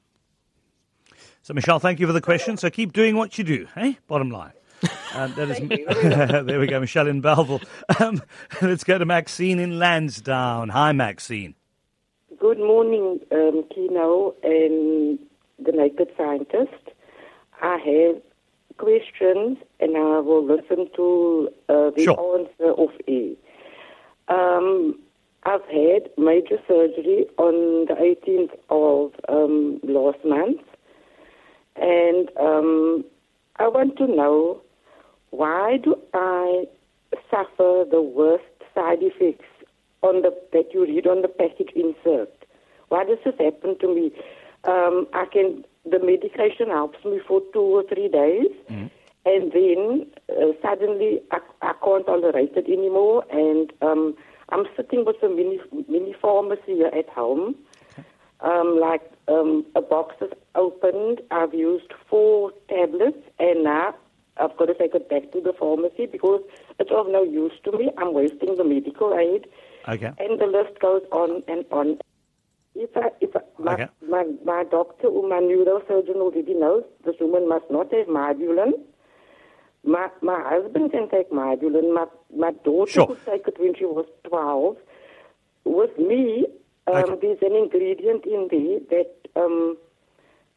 So, 1.43 1.53
Michelle, 1.53 1.79
thank 1.79 2.01
you 2.01 2.07
for 2.07 2.13
the 2.15 2.23
question. 2.23 2.57
So 2.57 2.71
keep 2.71 2.95
doing 2.95 3.17
what 3.17 3.37
you 3.37 3.45
do, 3.45 3.67
hey? 3.75 3.99
Bottom 4.07 4.31
line. 4.31 4.53
Uh, 5.15 5.29
that 5.29 5.49
is, 5.49 6.45
there 6.47 6.59
we 6.59 6.67
go, 6.67 6.81
Michelle 6.81 7.07
in 7.07 7.21
Bellville. 7.21 7.63
Um, 8.01 8.21
let's 8.63 8.83
go 8.83 8.99
to 8.99 9.05
Maxine 9.05 9.61
in 9.61 9.79
Lansdowne. 9.79 10.71
Hi, 10.71 10.91
Maxine. 10.91 11.55
Good 12.37 12.59
morning, 12.59 13.21
um, 13.31 13.63
Kieno 13.71 14.35
and 14.43 15.21
the 15.65 15.71
naked 15.71 16.09
scientist. 16.17 16.91
I 17.63 17.79
have 17.79 18.23
questions 18.77 19.59
and 19.81 19.97
I 19.97 20.19
will 20.19 20.45
listen 20.45 20.89
to 20.97 21.49
uh, 21.69 21.91
the 21.91 22.05
sure. 22.05 22.39
answer 22.41 22.73
of 22.73 22.89
E. 23.07 23.37
Um, 24.29 24.99
I've 25.45 25.67
had 25.67 26.11
major 26.17 26.59
surgery 26.67 27.27
on 27.37 27.87
the 27.87 27.95
18th 27.95 28.57
of 28.71 29.13
um, 29.29 29.81
last 29.83 30.25
month, 30.25 30.61
and 31.77 32.31
um, 32.41 33.05
I 33.57 33.69
want 33.69 33.97
to 33.99 34.07
know 34.07 34.63
why 35.31 35.79
do 35.83 35.97
I 36.15 36.65
suffer 37.31 37.85
the 37.91 38.01
worst 38.01 38.45
side 38.75 39.03
effects 39.03 39.45
on 40.03 40.23
the 40.23 40.31
that 40.53 40.73
you 40.73 40.85
read 40.85 41.07
on 41.07 41.23
the 41.23 41.29
package 41.29 41.71
insert? 41.75 42.33
Why 42.89 43.05
does 43.05 43.19
this 43.25 43.35
happen 43.39 43.79
to 43.81 43.95
me? 43.95 44.13
Um, 44.65 45.07
I 45.13 45.27
can 45.27 45.65
the 45.85 45.99
medication 45.99 46.69
helps 46.69 47.05
me 47.05 47.21
for 47.27 47.43
two 47.53 47.61
or 47.61 47.83
three 47.83 48.09
days, 48.09 48.49
mm. 48.71 48.91
and 49.27 49.53
then 49.53 50.07
uh, 50.31 50.53
suddenly 50.63 51.21
I, 51.31 51.39
I 51.75 51.85
can't 51.85 52.07
tolerate 52.07 52.53
it 52.57 52.67
anymore, 52.67 53.25
and 53.31 53.73
um, 53.83 54.15
I'm 54.51 54.65
sitting 54.77 55.05
with 55.05 55.23
a 55.23 55.29
mini 55.29 55.61
mini 55.89 56.15
pharmacy 56.21 56.81
at 56.85 57.09
home. 57.09 57.55
Okay. 57.93 58.05
Um, 58.41 58.79
like 58.81 59.03
um, 59.29 59.65
a 59.75 59.81
box 59.81 60.17
is 60.21 60.33
opened. 60.55 61.21
I've 61.31 61.55
used 61.55 61.93
four 62.09 62.53
tablets, 62.69 63.19
and 63.39 63.65
now 63.65 63.95
I've 64.37 64.57
got 64.57 64.67
to 64.67 64.75
take 64.75 64.95
it 64.95 65.09
back 65.09 65.33
to 65.33 65.41
the 65.41 65.53
pharmacy 65.53 66.07
because 66.07 66.43
it's 66.79 66.91
of 66.91 67.07
no 67.09 67.23
use 67.23 67.53
to 67.65 67.73
me. 67.73 67.91
I'm 67.99 68.13
wasting 68.13 68.57
the 68.57 68.65
medical 68.65 69.15
aid. 69.15 69.47
Okay. 69.89 70.13
And 70.19 70.41
the 70.41 70.47
list 70.47 70.81
goes 70.81 71.03
on 71.13 71.43
and 71.49 71.65
on. 71.71 71.99
If 72.75 72.91
I, 72.97 73.11
if 73.21 73.37
I, 73.37 73.41
my, 73.63 73.75
okay. 73.75 73.87
my, 74.09 74.25
my 74.45 74.65
doctor 74.65 75.07
or 75.07 75.29
my 75.29 75.39
neurosurgeon 75.39 76.17
already 76.17 76.55
knows 76.55 76.83
this 77.05 77.15
woman 77.21 77.49
must 77.49 77.67
not 77.71 77.93
have 77.95 78.09
Mybulen. 78.09 78.73
My, 79.87 80.09
my 80.23 80.41
husband 80.45 80.93
can 80.93 81.09
take 81.11 81.31
Mybulen. 81.31 81.95
My, 81.95 82.07
my 82.35 82.53
daughter 82.65 82.91
sure. 82.91 83.07
could 83.07 83.25
take 83.27 83.49
it 83.49 83.61
when 83.61 83.75
she 83.75 83.85
was 83.85 84.07
12. 84.25 84.77
With 85.65 85.99
me, 85.99 86.47
um, 86.87 86.95
okay. 86.97 87.15
there's 87.21 87.39
an 87.43 87.57
ingredient 87.57 88.25
in 88.27 88.49
there 88.51 88.81
that 88.91 89.41
um, 89.41 89.77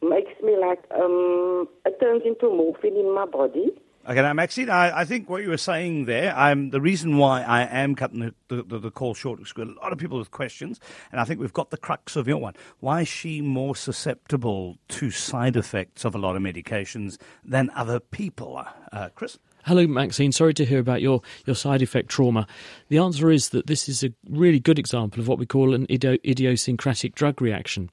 makes 0.02 0.32
me 0.42 0.56
like, 0.56 0.84
um, 0.94 1.68
it 1.84 1.98
turns 2.00 2.22
into 2.24 2.48
morphine 2.48 2.96
in 2.96 3.14
my 3.14 3.26
body. 3.26 3.70
Okay, 4.08 4.22
now 4.22 4.32
Maxine, 4.32 4.70
I, 4.70 5.00
I, 5.00 5.04
think 5.04 5.28
what 5.28 5.42
you 5.42 5.50
were 5.50 5.58
saying 5.58 6.06
there, 6.06 6.34
I'm, 6.34 6.70
the 6.70 6.80
reason 6.80 7.18
why 7.18 7.42
I 7.42 7.64
am 7.64 7.94
cutting 7.94 8.32
the, 8.48 8.62
the, 8.62 8.78
the, 8.78 8.90
call 8.90 9.12
short 9.12 9.38
is 9.38 9.52
a 9.54 9.64
lot 9.66 9.92
of 9.92 9.98
people 9.98 10.18
with 10.18 10.30
questions, 10.30 10.80
and 11.12 11.20
I 11.20 11.24
think 11.24 11.40
we've 11.40 11.52
got 11.52 11.68
the 11.68 11.76
crux 11.76 12.16
of 12.16 12.26
your 12.26 12.38
one. 12.38 12.54
Why 12.80 13.02
is 13.02 13.08
she 13.08 13.42
more 13.42 13.76
susceptible 13.76 14.78
to 14.88 15.10
side 15.10 15.56
effects 15.56 16.06
of 16.06 16.14
a 16.14 16.18
lot 16.18 16.36
of 16.36 16.42
medications 16.42 17.18
than 17.44 17.68
other 17.74 18.00
people? 18.00 18.64
Uh, 18.90 19.10
Chris? 19.14 19.38
Hello, 19.68 19.86
Maxine. 19.86 20.32
Sorry 20.32 20.54
to 20.54 20.64
hear 20.64 20.78
about 20.78 21.02
your, 21.02 21.20
your 21.44 21.54
side 21.54 21.82
effect 21.82 22.08
trauma. 22.08 22.46
The 22.88 22.96
answer 22.96 23.30
is 23.30 23.50
that 23.50 23.66
this 23.66 23.86
is 23.86 24.02
a 24.02 24.14
really 24.26 24.60
good 24.60 24.78
example 24.78 25.20
of 25.20 25.28
what 25.28 25.38
we 25.38 25.44
call 25.44 25.74
an 25.74 25.86
idiosyncratic 25.90 27.14
drug 27.14 27.42
reaction. 27.42 27.90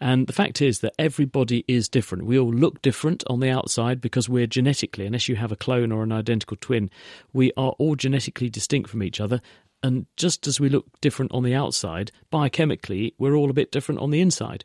And 0.00 0.26
the 0.26 0.32
fact 0.32 0.62
is 0.62 0.80
that 0.80 0.94
everybody 0.98 1.62
is 1.68 1.90
different. 1.90 2.24
We 2.24 2.38
all 2.38 2.50
look 2.50 2.80
different 2.80 3.22
on 3.26 3.40
the 3.40 3.50
outside 3.50 4.00
because 4.00 4.30
we're 4.30 4.46
genetically, 4.46 5.04
unless 5.04 5.28
you 5.28 5.36
have 5.36 5.52
a 5.52 5.56
clone 5.56 5.92
or 5.92 6.02
an 6.02 6.10
identical 6.10 6.56
twin, 6.58 6.88
we 7.34 7.52
are 7.54 7.72
all 7.72 7.96
genetically 7.96 8.48
distinct 8.48 8.88
from 8.88 9.02
each 9.02 9.20
other. 9.20 9.42
And 9.82 10.06
just 10.16 10.46
as 10.46 10.60
we 10.60 10.68
look 10.68 11.00
different 11.00 11.32
on 11.32 11.42
the 11.42 11.54
outside, 11.54 12.12
biochemically, 12.32 13.14
we're 13.18 13.34
all 13.34 13.50
a 13.50 13.54
bit 13.54 13.72
different 13.72 14.00
on 14.00 14.10
the 14.10 14.20
inside. 14.20 14.64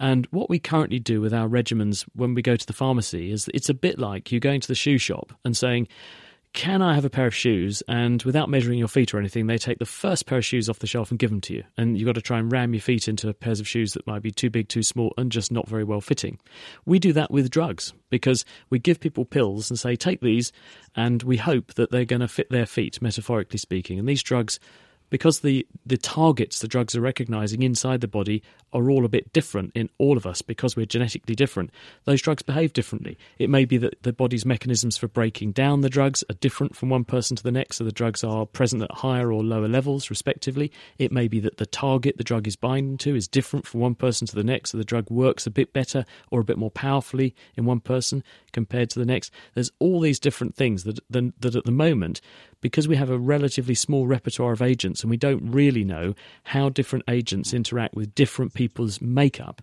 And 0.00 0.26
what 0.30 0.48
we 0.48 0.58
currently 0.58 0.98
do 0.98 1.20
with 1.20 1.34
our 1.34 1.48
regimens 1.48 2.04
when 2.14 2.34
we 2.34 2.42
go 2.42 2.56
to 2.56 2.66
the 2.66 2.72
pharmacy 2.72 3.30
is 3.30 3.50
it's 3.52 3.68
a 3.68 3.74
bit 3.74 3.98
like 3.98 4.32
you 4.32 4.40
going 4.40 4.60
to 4.60 4.68
the 4.68 4.74
shoe 4.74 4.98
shop 4.98 5.32
and 5.44 5.56
saying, 5.56 5.88
can 6.54 6.82
I 6.82 6.94
have 6.94 7.04
a 7.04 7.10
pair 7.10 7.26
of 7.26 7.34
shoes? 7.34 7.82
And 7.88 8.22
without 8.22 8.48
measuring 8.48 8.78
your 8.78 8.88
feet 8.88 9.12
or 9.12 9.18
anything, 9.18 9.48
they 9.48 9.58
take 9.58 9.80
the 9.80 9.84
first 9.84 10.24
pair 10.24 10.38
of 10.38 10.44
shoes 10.44 10.68
off 10.70 10.78
the 10.78 10.86
shelf 10.86 11.10
and 11.10 11.18
give 11.18 11.30
them 11.30 11.40
to 11.42 11.54
you. 11.54 11.64
And 11.76 11.98
you've 11.98 12.06
got 12.06 12.14
to 12.14 12.22
try 12.22 12.38
and 12.38 12.50
ram 12.50 12.72
your 12.72 12.80
feet 12.80 13.08
into 13.08 13.32
pairs 13.34 13.58
of 13.58 13.66
shoes 13.66 13.92
that 13.92 14.06
might 14.06 14.22
be 14.22 14.30
too 14.30 14.50
big, 14.50 14.68
too 14.68 14.84
small, 14.84 15.12
and 15.18 15.32
just 15.32 15.50
not 15.50 15.68
very 15.68 15.82
well 15.82 16.00
fitting. 16.00 16.38
We 16.86 17.00
do 17.00 17.12
that 17.12 17.32
with 17.32 17.50
drugs 17.50 17.92
because 18.08 18.44
we 18.70 18.78
give 18.78 19.00
people 19.00 19.24
pills 19.24 19.68
and 19.68 19.78
say, 19.78 19.96
take 19.96 20.20
these, 20.20 20.52
and 20.94 21.24
we 21.24 21.36
hope 21.36 21.74
that 21.74 21.90
they're 21.90 22.04
going 22.04 22.20
to 22.20 22.28
fit 22.28 22.48
their 22.50 22.66
feet, 22.66 23.02
metaphorically 23.02 23.58
speaking. 23.58 23.98
And 23.98 24.08
these 24.08 24.22
drugs 24.22 24.60
because 25.10 25.40
the, 25.40 25.66
the 25.86 25.96
targets 25.96 26.58
the 26.58 26.68
drugs 26.68 26.96
are 26.96 27.00
recognizing 27.00 27.62
inside 27.62 28.00
the 28.00 28.08
body 28.08 28.42
are 28.72 28.90
all 28.90 29.04
a 29.04 29.08
bit 29.08 29.32
different 29.32 29.70
in 29.74 29.88
all 29.98 30.16
of 30.16 30.26
us 30.26 30.42
because 30.42 30.76
we're 30.76 30.86
genetically 30.86 31.34
different, 31.34 31.70
those 32.04 32.20
drugs 32.20 32.42
behave 32.42 32.72
differently. 32.72 33.16
It 33.38 33.48
may 33.48 33.64
be 33.64 33.76
that 33.78 34.02
the 34.02 34.12
body's 34.12 34.44
mechanisms 34.44 34.96
for 34.96 35.06
breaking 35.06 35.52
down 35.52 35.80
the 35.80 35.88
drugs 35.88 36.24
are 36.28 36.34
different 36.34 36.74
from 36.74 36.88
one 36.88 37.04
person 37.04 37.36
to 37.36 37.42
the 37.42 37.52
next, 37.52 37.76
so 37.76 37.84
the 37.84 37.92
drugs 37.92 38.24
are 38.24 38.46
present 38.46 38.82
at 38.82 38.90
higher 38.90 39.32
or 39.32 39.44
lower 39.44 39.68
levels, 39.68 40.10
respectively. 40.10 40.72
It 40.98 41.12
may 41.12 41.28
be 41.28 41.40
that 41.40 41.58
the 41.58 41.66
target 41.66 42.18
the 42.18 42.24
drug 42.24 42.48
is 42.48 42.56
binding 42.56 42.98
to 42.98 43.14
is 43.14 43.28
different 43.28 43.66
from 43.66 43.80
one 43.80 43.94
person 43.94 44.26
to 44.26 44.34
the 44.34 44.44
next, 44.44 44.70
so 44.70 44.78
the 44.78 44.84
drug 44.84 45.10
works 45.10 45.46
a 45.46 45.50
bit 45.50 45.72
better 45.72 46.04
or 46.30 46.40
a 46.40 46.44
bit 46.44 46.58
more 46.58 46.70
powerfully 46.70 47.34
in 47.56 47.64
one 47.64 47.80
person 47.80 48.24
compared 48.52 48.90
to 48.90 48.98
the 48.98 49.06
next. 49.06 49.30
There's 49.54 49.70
all 49.78 50.00
these 50.00 50.18
different 50.18 50.56
things 50.56 50.84
that, 50.84 50.98
that, 51.10 51.40
that 51.40 51.54
at 51.54 51.64
the 51.64 51.70
moment 51.70 52.20
because 52.64 52.88
we 52.88 52.96
have 52.96 53.10
a 53.10 53.18
relatively 53.18 53.74
small 53.74 54.06
repertoire 54.06 54.54
of 54.54 54.62
agents 54.62 55.02
and 55.02 55.10
we 55.10 55.18
don't 55.18 55.52
really 55.52 55.84
know 55.84 56.14
how 56.44 56.70
different 56.70 57.04
agents 57.10 57.52
interact 57.52 57.94
with 57.94 58.14
different 58.14 58.54
people's 58.54 59.02
makeup, 59.02 59.60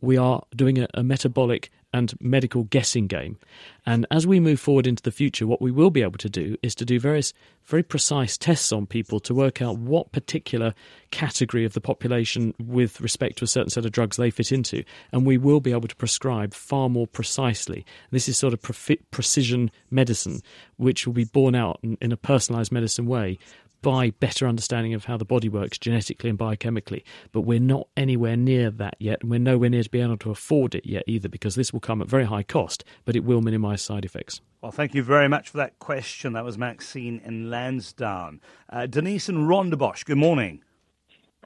we 0.00 0.16
are 0.16 0.42
doing 0.54 0.78
a, 0.78 0.88
a 0.94 1.02
metabolic 1.02 1.70
and 1.92 2.14
medical 2.20 2.64
guessing 2.64 3.06
game. 3.06 3.36
And 3.84 4.06
as 4.10 4.26
we 4.26 4.38
move 4.38 4.60
forward 4.60 4.86
into 4.86 5.02
the 5.02 5.10
future, 5.10 5.46
what 5.46 5.60
we 5.60 5.70
will 5.70 5.90
be 5.90 6.02
able 6.02 6.18
to 6.18 6.28
do 6.28 6.56
is 6.62 6.74
to 6.76 6.84
do 6.84 7.00
various 7.00 7.32
very 7.64 7.82
precise 7.82 8.38
tests 8.38 8.72
on 8.72 8.86
people 8.86 9.20
to 9.20 9.34
work 9.34 9.60
out 9.60 9.78
what 9.78 10.12
particular 10.12 10.74
category 11.10 11.64
of 11.64 11.72
the 11.72 11.80
population 11.80 12.54
with 12.58 13.00
respect 13.00 13.38
to 13.38 13.44
a 13.44 13.48
certain 13.48 13.70
set 13.70 13.84
of 13.84 13.92
drugs 13.92 14.16
they 14.16 14.30
fit 14.30 14.52
into. 14.52 14.84
And 15.12 15.26
we 15.26 15.38
will 15.38 15.60
be 15.60 15.72
able 15.72 15.88
to 15.88 15.96
prescribe 15.96 16.54
far 16.54 16.88
more 16.88 17.06
precisely. 17.06 17.84
This 18.10 18.28
is 18.28 18.38
sort 18.38 18.52
of 18.52 18.62
pre- 18.62 19.00
precision 19.10 19.70
medicine, 19.90 20.42
which 20.76 21.06
will 21.06 21.14
be 21.14 21.24
borne 21.24 21.54
out 21.54 21.80
in, 21.82 21.98
in 22.00 22.12
a 22.12 22.16
personalized 22.16 22.72
medicine 22.72 23.06
way 23.06 23.38
by 23.82 24.10
better 24.10 24.46
understanding 24.46 24.94
of 24.94 25.04
how 25.04 25.16
the 25.16 25.24
body 25.24 25.48
works 25.48 25.78
genetically 25.78 26.30
and 26.30 26.38
biochemically. 26.38 27.02
But 27.32 27.42
we're 27.42 27.60
not 27.60 27.88
anywhere 27.96 28.36
near 28.36 28.70
that 28.70 28.96
yet, 28.98 29.22
and 29.22 29.30
we're 29.30 29.38
nowhere 29.38 29.70
near 29.70 29.82
to 29.82 29.90
be 29.90 30.00
able 30.00 30.18
to 30.18 30.30
afford 30.30 30.74
it 30.74 30.86
yet 30.86 31.04
either, 31.06 31.28
because 31.28 31.54
this 31.54 31.72
will 31.72 31.80
come 31.80 32.02
at 32.02 32.08
very 32.08 32.24
high 32.24 32.42
cost, 32.42 32.84
but 33.04 33.16
it 33.16 33.24
will 33.24 33.40
minimise 33.40 33.82
side 33.82 34.04
effects. 34.04 34.40
Well, 34.60 34.72
thank 34.72 34.94
you 34.94 35.02
very 35.02 35.28
much 35.28 35.48
for 35.48 35.56
that 35.56 35.78
question. 35.78 36.34
That 36.34 36.44
was 36.44 36.58
Maxine 36.58 37.20
in 37.24 37.50
Lansdowne. 37.50 38.40
Uh, 38.68 38.86
Denise 38.86 39.28
and 39.28 39.48
Rondebosch, 39.48 40.04
good 40.04 40.18
morning. 40.18 40.62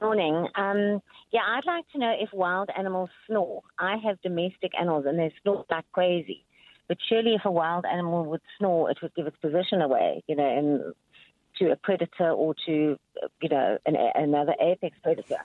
Morning. 0.01 0.49
Um, 0.55 1.01
yeah, 1.31 1.41
I'd 1.47 1.65
like 1.65 1.85
to 1.93 1.97
know 1.97 2.13
if 2.19 2.33
wild 2.33 2.69
animals 2.77 3.09
snore. 3.27 3.61
I 3.79 3.95
have 4.03 4.21
domestic 4.21 4.73
animals 4.77 5.05
and 5.07 5.17
they 5.17 5.33
snore 5.41 5.63
like 5.69 5.85
crazy. 5.93 6.43
But 6.87 6.97
surely, 7.07 7.33
if 7.33 7.45
a 7.45 7.51
wild 7.51 7.85
animal 7.85 8.25
would 8.25 8.41
snore, 8.57 8.91
it 8.91 8.97
would 9.01 9.15
give 9.15 9.25
its 9.25 9.37
position 9.37 9.81
away, 9.81 10.23
you 10.27 10.35
know, 10.35 10.45
and 10.47 10.93
to 11.59 11.71
a 11.71 11.75
predator 11.75 12.31
or 12.31 12.55
to, 12.65 12.97
you 13.41 13.49
know, 13.49 13.77
an, 13.85 13.95
another 14.15 14.55
apex 14.61 14.97
predator? 15.03 15.39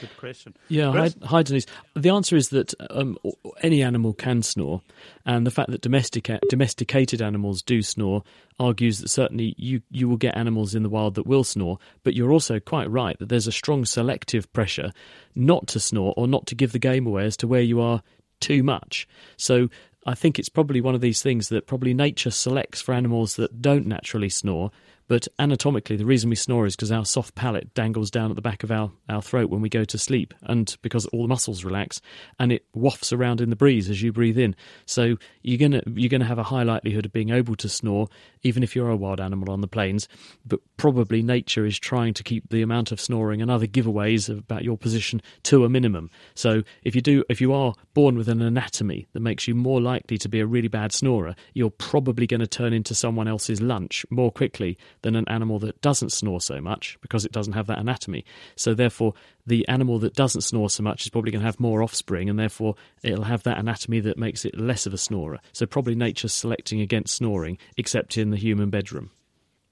good 0.00 0.16
question. 0.16 0.54
Yeah, 0.68 0.92
hi, 0.92 1.10
hi, 1.24 1.42
Denise. 1.42 1.66
The 1.94 2.10
answer 2.10 2.36
is 2.36 2.50
that 2.50 2.74
um, 2.90 3.16
any 3.62 3.82
animal 3.82 4.12
can 4.12 4.42
snore, 4.42 4.82
and 5.24 5.46
the 5.46 5.50
fact 5.50 5.70
that 5.70 5.80
domestica- 5.80 6.40
domesticated 6.48 7.22
animals 7.22 7.62
do 7.62 7.82
snore 7.82 8.22
argues 8.58 8.98
that 8.98 9.08
certainly 9.08 9.54
you, 9.56 9.82
you 9.90 10.08
will 10.08 10.16
get 10.16 10.36
animals 10.36 10.74
in 10.74 10.82
the 10.82 10.88
wild 10.88 11.14
that 11.14 11.26
will 11.26 11.44
snore, 11.44 11.78
but 12.02 12.14
you're 12.14 12.32
also 12.32 12.60
quite 12.60 12.90
right 12.90 13.18
that 13.18 13.28
there's 13.28 13.46
a 13.46 13.52
strong 13.52 13.84
selective 13.84 14.52
pressure 14.52 14.92
not 15.34 15.66
to 15.68 15.80
snore 15.80 16.14
or 16.16 16.26
not 16.26 16.46
to 16.46 16.54
give 16.54 16.72
the 16.72 16.78
game 16.78 17.06
away 17.06 17.24
as 17.24 17.36
to 17.38 17.48
where 17.48 17.62
you 17.62 17.80
are 17.80 18.02
too 18.40 18.62
much. 18.62 19.08
So 19.36 19.68
I 20.06 20.14
think 20.14 20.38
it's 20.38 20.48
probably 20.48 20.80
one 20.80 20.94
of 20.94 21.00
these 21.00 21.22
things 21.22 21.48
that 21.48 21.66
probably 21.66 21.94
nature 21.94 22.30
selects 22.30 22.80
for 22.80 22.94
animals 22.94 23.36
that 23.36 23.60
don't 23.60 23.86
naturally 23.86 24.28
snore 24.28 24.70
but 25.08 25.26
anatomically, 25.38 25.96
the 25.96 26.04
reason 26.04 26.30
we 26.30 26.36
snore 26.36 26.66
is 26.66 26.76
because 26.76 26.92
our 26.92 27.04
soft 27.04 27.34
palate 27.34 27.72
dangles 27.74 28.10
down 28.10 28.30
at 28.30 28.36
the 28.36 28.42
back 28.42 28.62
of 28.62 28.70
our, 28.70 28.92
our 29.08 29.22
throat 29.22 29.50
when 29.50 29.62
we 29.62 29.68
go 29.68 29.84
to 29.84 29.98
sleep, 29.98 30.34
and 30.42 30.76
because 30.82 31.06
all 31.06 31.22
the 31.22 31.28
muscles 31.28 31.64
relax, 31.64 32.00
and 32.38 32.52
it 32.52 32.66
wafts 32.74 33.12
around 33.12 33.40
in 33.40 33.50
the 33.50 33.56
breeze 33.56 33.88
as 33.88 34.02
you 34.02 34.12
breathe 34.12 34.38
in. 34.38 34.54
So 34.86 35.16
you're 35.42 35.58
gonna 35.58 35.82
you're 35.94 36.10
gonna 36.10 36.26
have 36.26 36.38
a 36.38 36.44
high 36.44 36.62
likelihood 36.62 37.06
of 37.06 37.12
being 37.12 37.30
able 37.30 37.56
to 37.56 37.68
snore, 37.68 38.08
even 38.42 38.62
if 38.62 38.76
you're 38.76 38.90
a 38.90 38.96
wild 38.96 39.20
animal 39.20 39.50
on 39.50 39.62
the 39.62 39.66
plains. 39.66 40.08
But 40.46 40.60
probably 40.76 41.22
nature 41.22 41.64
is 41.64 41.78
trying 41.78 42.14
to 42.14 42.22
keep 42.22 42.50
the 42.50 42.62
amount 42.62 42.92
of 42.92 43.00
snoring 43.00 43.40
and 43.40 43.50
other 43.50 43.66
giveaways 43.66 44.28
about 44.28 44.62
your 44.62 44.76
position 44.76 45.22
to 45.44 45.64
a 45.64 45.68
minimum. 45.68 46.10
So 46.34 46.62
if 46.82 46.94
you 46.94 47.00
do, 47.00 47.24
if 47.28 47.40
you 47.40 47.52
are 47.52 47.74
born 47.94 48.16
with 48.16 48.28
an 48.28 48.42
anatomy 48.42 49.08
that 49.12 49.20
makes 49.20 49.48
you 49.48 49.54
more 49.54 49.80
likely 49.80 50.18
to 50.18 50.28
be 50.28 50.40
a 50.40 50.46
really 50.46 50.68
bad 50.68 50.92
snorer, 50.92 51.34
you're 51.54 51.70
probably 51.70 52.26
going 52.26 52.40
to 52.40 52.46
turn 52.46 52.72
into 52.72 52.94
someone 52.94 53.26
else's 53.26 53.60
lunch 53.60 54.04
more 54.10 54.30
quickly 54.30 54.76
than 55.02 55.16
an 55.16 55.28
animal 55.28 55.58
that 55.60 55.80
doesn't 55.80 56.10
snore 56.10 56.40
so 56.40 56.60
much 56.60 56.98
because 57.00 57.24
it 57.24 57.32
doesn't 57.32 57.52
have 57.52 57.66
that 57.66 57.78
anatomy. 57.78 58.24
So, 58.56 58.74
therefore, 58.74 59.14
the 59.46 59.66
animal 59.68 59.98
that 60.00 60.14
doesn't 60.14 60.42
snore 60.42 60.70
so 60.70 60.82
much 60.82 61.02
is 61.02 61.10
probably 61.10 61.32
going 61.32 61.40
to 61.40 61.46
have 61.46 61.60
more 61.60 61.82
offspring, 61.82 62.28
and 62.28 62.38
therefore 62.38 62.74
it'll 63.02 63.24
have 63.24 63.42
that 63.44 63.58
anatomy 63.58 64.00
that 64.00 64.18
makes 64.18 64.44
it 64.44 64.58
less 64.58 64.86
of 64.86 64.94
a 64.94 64.98
snorer. 64.98 65.38
So, 65.52 65.66
probably 65.66 65.94
nature's 65.94 66.32
selecting 66.32 66.80
against 66.80 67.16
snoring, 67.16 67.58
except 67.76 68.16
in 68.16 68.30
the 68.30 68.36
human 68.36 68.70
bedroom. 68.70 69.10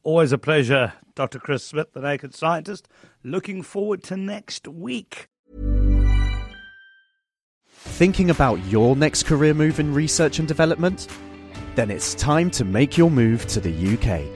Always 0.02 0.30
a 0.30 0.38
pleasure, 0.38 0.92
Dr. 1.16 1.40
Chris 1.40 1.64
Smith, 1.64 1.92
the 1.92 2.00
Naked 2.00 2.32
Scientist. 2.32 2.86
Looking 3.24 3.62
forward 3.62 4.04
to 4.04 4.16
next 4.16 4.68
week. 4.68 5.28
Thinking 7.68 8.30
about 8.30 8.64
your 8.66 8.94
next 8.94 9.24
career 9.24 9.54
move 9.54 9.80
in 9.80 9.92
research 9.92 10.38
and 10.38 10.46
development? 10.46 11.08
Then 11.74 11.90
it's 11.90 12.14
time 12.14 12.50
to 12.52 12.64
make 12.64 12.96
your 12.96 13.10
move 13.10 13.46
to 13.48 13.60
the 13.60 13.94
UK. 13.94 14.35